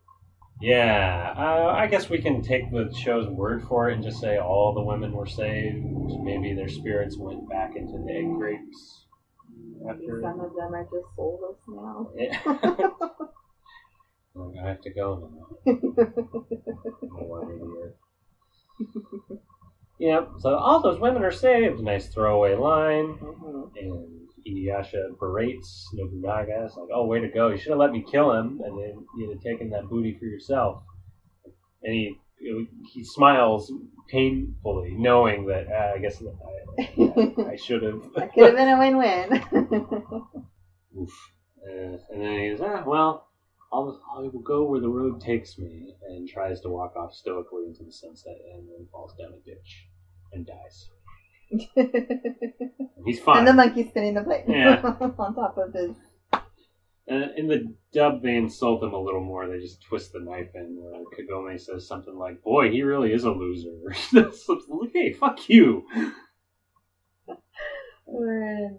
Yeah, 0.61 1.35
uh, 1.37 1.75
I 1.77 1.88
guess 1.88 2.09
we 2.09 2.22
can 2.22 2.42
take 2.42 2.70
the 2.70 2.94
show's 2.96 3.27
word 3.27 3.64
for 3.64 3.90
it 3.90 3.94
and 3.94 4.05
just 4.05 4.20
say 4.20 4.38
all 4.38 4.72
the 4.72 4.85
women 4.85 5.11
were 5.11 5.27
saved. 5.27 5.85
Maybe 6.22 6.55
their 6.55 6.68
spirits 6.68 7.18
went 7.18 7.48
back 7.51 7.75
into 7.75 7.98
the 8.07 8.12
egg 8.12 8.33
grapes 8.38 9.07
after. 9.90 10.20
some 10.22 10.38
of 10.38 10.55
them 10.55 10.72
are 10.77 10.85
just 10.85 11.07
soulless 11.16 11.59
now. 11.66 12.09
Yeah. 12.16 12.90
Well, 14.35 14.53
I 14.62 14.68
have 14.68 14.81
to 14.83 14.90
go 14.90 15.31
now. 15.64 15.64
The 15.64 15.73
earth. 17.85 17.95
Yep. 19.99 20.29
So 20.38 20.57
all 20.57 20.81
those 20.81 20.99
women 20.99 21.23
are 21.23 21.31
saved. 21.31 21.81
Nice 21.81 22.09
throwaway 22.09 22.55
line. 22.57 23.18
Mhm. 23.18 23.71
And 23.77 24.29
Inuyasha 24.47 25.16
berates 25.18 25.88
Nobunaga. 25.92 26.64
It's 26.64 26.77
like, 26.77 26.88
oh, 26.92 27.07
way 27.07 27.21
to 27.21 27.29
go! 27.29 27.49
You 27.49 27.57
should 27.57 27.71
have 27.71 27.79
let 27.79 27.92
me 27.92 28.03
kill 28.11 28.33
him, 28.33 28.61
and 28.64 28.77
then 28.79 29.07
you'd 29.16 29.31
have 29.31 29.40
taken 29.40 29.71
that 29.71 29.88
booty 29.88 30.14
for 30.18 30.25
yourself. 30.25 30.83
And 31.83 31.95
he 31.95 32.16
he 32.92 33.05
smiles 33.05 33.73
painfully, 34.09 34.97
knowing 34.99 35.47
that 35.47 35.68
uh, 35.68 35.92
I 35.95 35.99
guess 35.99 36.21
I, 36.21 36.25
I 37.53 37.57
should 37.57 37.83
have. 37.83 38.03
That 38.16 38.33
could 38.35 38.47
have 38.47 38.57
been 38.57 38.68
a 38.68 38.79
win-win. 38.79 39.45
Oof. 41.01 41.33
Uh, 41.64 41.97
and 42.11 42.21
then 42.21 42.38
he 42.40 42.49
goes, 42.51 42.61
ah, 42.61 42.83
well, 42.85 43.29
I'll, 43.72 44.00
I 44.16 44.20
will 44.20 44.42
go 44.42 44.64
where 44.64 44.80
the 44.80 44.88
road 44.88 45.20
takes 45.20 45.58
me, 45.58 45.94
and 46.08 46.28
tries 46.28 46.61
to 46.61 46.68
walk 46.68 46.94
off 46.96 47.14
stoically 47.14 47.64
into 47.66 47.85
the 47.85 47.92
sunset, 47.92 48.37
and 48.54 48.68
then 48.68 48.87
falls 48.92 49.14
down 49.16 49.32
a 49.32 49.40
ditch 49.48 49.87
and 50.32 50.46
dies. 50.46 50.90
And 52.96 53.06
he's 53.06 53.20
fine. 53.20 53.38
and 53.38 53.48
the 53.48 53.52
monkey 53.52 53.88
spinning 53.88 54.14
the 54.14 54.22
plate 54.22 54.44
Yeah. 54.46 54.80
on 55.18 55.35
top 55.35 55.58
of 55.58 55.72
his. 55.74 55.96
Uh, 57.11 57.26
in 57.37 57.48
the 57.48 57.74
dub, 57.92 58.22
they 58.22 58.37
insult 58.37 58.82
him 58.82 58.92
a 58.92 58.98
little 58.98 59.20
more. 59.24 59.48
They 59.48 59.58
just 59.58 59.82
twist 59.82 60.12
the 60.12 60.20
knife 60.20 60.50
in. 60.54 60.76
Where 60.78 61.02
Kagome 61.18 61.61
says 61.61 61.87
something 61.88 62.16
like, 62.16 62.42
"Boy, 62.42 62.70
he 62.70 62.82
really 62.82 63.12
is 63.12 63.24
a 63.24 63.32
loser." 63.32 63.92
hey, 64.94 65.12
fuck 65.12 65.48
you. 65.48 65.85
In, 68.06 68.78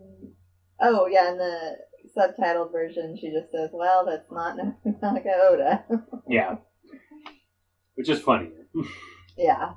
oh 0.79 1.07
yeah, 1.07 1.31
in 1.31 1.37
the 1.37 1.75
subtitled 2.17 2.71
version, 2.71 3.17
she 3.19 3.31
just 3.31 3.51
says, 3.51 3.69
"Well, 3.73 4.05
that's 4.05 4.31
not 4.31 4.57
Nobunaga 4.85 5.33
Oda." 5.49 5.83
Yeah, 6.27 6.57
which 7.95 8.09
is 8.09 8.19
funny. 8.21 8.49
yeah. 9.37 9.73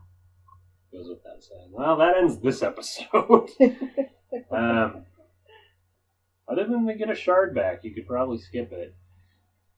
Goes 0.92 1.08
with 1.08 1.22
that 1.24 1.42
saying. 1.42 1.70
Well, 1.72 1.96
that 1.96 2.16
ends 2.16 2.38
this 2.38 2.62
episode. 2.62 3.50
um, 4.50 5.04
other 6.48 6.64
than 6.66 6.86
they 6.86 6.94
get 6.96 7.10
a 7.10 7.14
shard 7.14 7.54
back, 7.54 7.80
you 7.82 7.92
could 7.94 8.06
probably 8.06 8.38
skip 8.38 8.72
it 8.72 8.94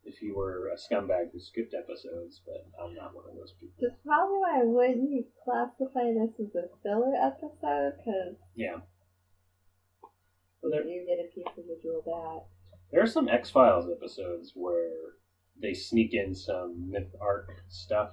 if 0.05 0.23
you 0.23 0.37
were 0.37 0.68
a 0.68 0.77
scumbag 0.77 1.33
who 1.33 1.40
skipped 1.40 1.75
episodes. 1.75 2.40
But 2.44 2.66
I'm 2.83 2.94
not 2.94 3.14
one 3.14 3.25
of 3.29 3.37
those 3.37 3.55
people. 3.59 3.75
That's 3.81 3.94
probably 4.07 4.37
why 4.38 4.61
I 4.61 4.64
wouldn't 4.64 5.27
classify 5.44 6.12
this 6.12 6.31
as 6.38 6.55
a 6.55 6.68
filler 6.83 7.14
episode 7.16 7.94
because 7.99 8.37
Yeah. 8.55 8.77
Well, 10.62 10.73
there, 10.73 10.85
you 10.85 11.07
get 11.07 11.25
a 11.25 11.29
piece 11.35 11.59
of 11.59 11.64
the 11.66 11.79
jewel 11.83 12.03
back. 12.03 12.42
There 12.90 13.03
are 13.03 13.07
some 13.07 13.29
X 13.29 13.51
Files 13.51 13.88
episodes 13.90 14.53
where 14.55 14.90
they 15.61 15.75
sneak 15.75 16.14
in 16.14 16.35
some 16.35 16.90
myth 16.90 17.14
arc 17.21 17.62
stuff 17.68 18.11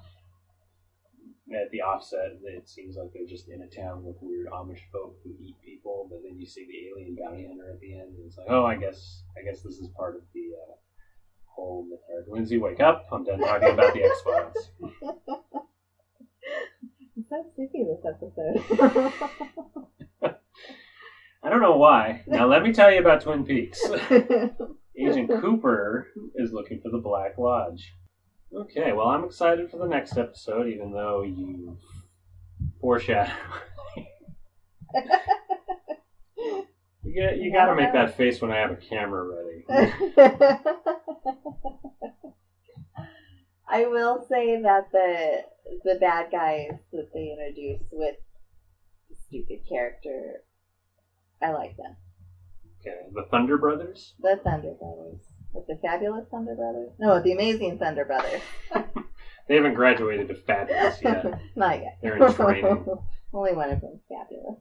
at 1.54 1.72
the 1.72 1.82
offset. 1.82 2.38
It 2.44 2.68
seems 2.68 2.98
like 2.98 3.12
they're 3.14 3.26
just 3.28 3.50
in 3.50 3.62
a 3.62 3.68
town 3.68 4.04
with 4.04 4.18
weird 4.22 4.48
Amish 4.48 4.82
folk 4.92 5.16
who 5.24 5.32
eat 5.42 5.56
people, 5.64 6.08
but 6.10 6.20
then 6.24 6.38
you 6.40 6.46
see 6.46 6.66
the 6.66 6.90
alien 6.90 7.16
bounty 7.20 7.48
hunter 7.48 7.72
at 7.72 7.80
the 7.80 7.94
end, 7.94 8.16
and 8.16 8.26
it's 8.26 8.38
like, 8.38 8.48
oh, 8.50 8.66
I 8.66 8.76
guess, 8.76 9.24
I 9.38 9.44
guess 9.44 9.62
this 9.62 9.78
is 9.78 9.90
part 9.96 10.16
of 10.16 10.22
the 10.34 10.52
uh, 10.56 10.76
whole 11.46 11.88
myth 11.90 12.00
arc. 12.14 12.26
Lindsay, 12.28 12.58
wake 12.58 12.80
up! 12.80 13.06
I'm 13.12 13.24
done 13.24 13.40
talking 13.40 13.70
about 13.70 13.94
the 13.94 14.04
X 14.04 14.22
Files. 14.22 14.70
I'm 17.18 17.26
so 17.30 17.46
sleepy 17.56 17.86
this 17.86 18.06
episode. 18.06 19.14
I 21.46 21.50
don't 21.50 21.62
know 21.62 21.78
why. 21.78 22.24
Now 22.26 22.48
let 22.48 22.64
me 22.64 22.74
tell 22.74 22.92
you 22.92 23.00
about 23.00 23.22
Twin 23.22 23.46
Peaks. 23.46 23.80
Agent 24.98 25.30
Cooper 25.42 26.08
is 26.36 26.52
looking 26.52 26.82
for 26.82 26.90
the 26.90 26.98
Black 26.98 27.38
Lodge. 27.38 27.94
Okay, 28.54 28.94
well, 28.94 29.10
I'm 29.10 29.24
excited 29.24 29.70
for 29.70 29.78
the 29.78 29.86
next 29.88 30.18
episode, 30.18 30.68
even 30.68 30.92
though 30.92 31.22
you 31.22 31.78
foreshadowed. 32.82 33.32
you 37.04 37.14
get, 37.14 37.38
you 37.38 37.54
got 37.54 37.68
to 37.68 37.76
make 37.76 37.94
that 37.94 38.18
face 38.18 38.42
when 38.42 38.52
I 38.52 38.58
have 38.58 38.72
a 38.72 38.78
camera 38.78 39.30
ready. 39.36 39.66
I 43.68 43.86
will 43.86 44.26
say 44.30 44.62
that 44.62 44.92
the 44.92 45.44
the 45.84 45.98
bad 46.00 46.32
guys 46.32 46.72
that 46.94 47.10
they 47.14 47.32
introduce 47.32 47.82
with 47.92 48.16
the 49.10 49.16
stupid 49.28 49.68
character, 49.68 50.44
I 51.42 51.52
like 51.52 51.76
them. 51.78 51.96
Okay, 52.82 52.96
the 53.14 53.24
Thunder 53.30 53.58
Brothers. 53.58 54.14
The 54.22 54.40
Thunder 54.44 54.74
Brothers. 54.80 55.22
With 55.54 55.68
the 55.68 55.78
fabulous 55.82 56.26
Thunder 56.30 56.56
Brothers? 56.56 56.92
No, 57.00 57.22
the 57.22 57.32
amazing 57.32 57.78
Thunder 57.80 58.06
Brothers. 58.06 58.42
They 59.48 59.56
haven't 59.56 59.76
graduated 59.76 60.28
to 60.30 60.36
fabulous 60.36 61.00
yet. 61.04 61.24
Not 61.56 61.78
yet. 61.80 62.00
They're 62.02 62.18
in 62.18 62.34
training. 62.34 62.86
Only 63.34 63.54
one 63.54 63.70
of 63.70 63.80
them's 63.82 64.02
fabulous. 64.10 64.60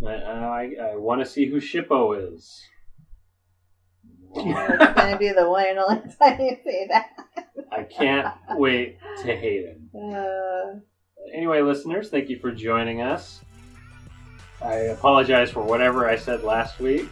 But, 0.00 0.22
uh, 0.22 0.26
I, 0.26 0.70
I 0.92 0.96
want 0.96 1.20
to 1.22 1.26
see 1.28 1.46
who 1.46 1.60
Shippo 1.60 2.32
is. 2.34 2.62
it's 4.36 4.94
gonna 4.94 5.18
be 5.18 5.32
the 5.32 5.48
one 5.48 5.66
and 5.66 5.78
only 5.78 6.02
time 6.20 6.40
you 6.40 6.56
say 6.64 6.86
that. 6.90 7.10
I 7.72 7.84
can't 7.84 8.32
wait 8.50 8.98
to 9.22 9.36
hate 9.36 9.64
him. 9.66 9.90
Uh, 9.92 10.78
Anyway, 11.32 11.60
listeners, 11.62 12.10
thank 12.10 12.28
you 12.28 12.38
for 12.38 12.52
joining 12.52 13.00
us. 13.00 13.40
I 14.64 14.74
apologize 14.92 15.50
for 15.50 15.62
whatever 15.62 16.08
I 16.08 16.16
said 16.16 16.42
last 16.42 16.80
week. 16.80 17.10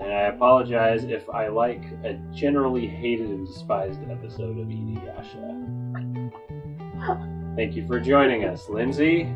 And 0.00 0.12
I 0.12 0.28
apologize 0.28 1.04
if 1.04 1.28
I 1.30 1.48
like 1.48 1.82
a 2.04 2.14
generally 2.34 2.86
hated 2.86 3.30
and 3.30 3.46
despised 3.46 4.00
episode 4.10 4.58
of 4.58 4.66
Inuyasha. 4.66 6.30
Thank 7.56 7.74
you 7.74 7.86
for 7.86 7.98
joining 8.00 8.44
us. 8.44 8.68
Lindsay, 8.68 9.34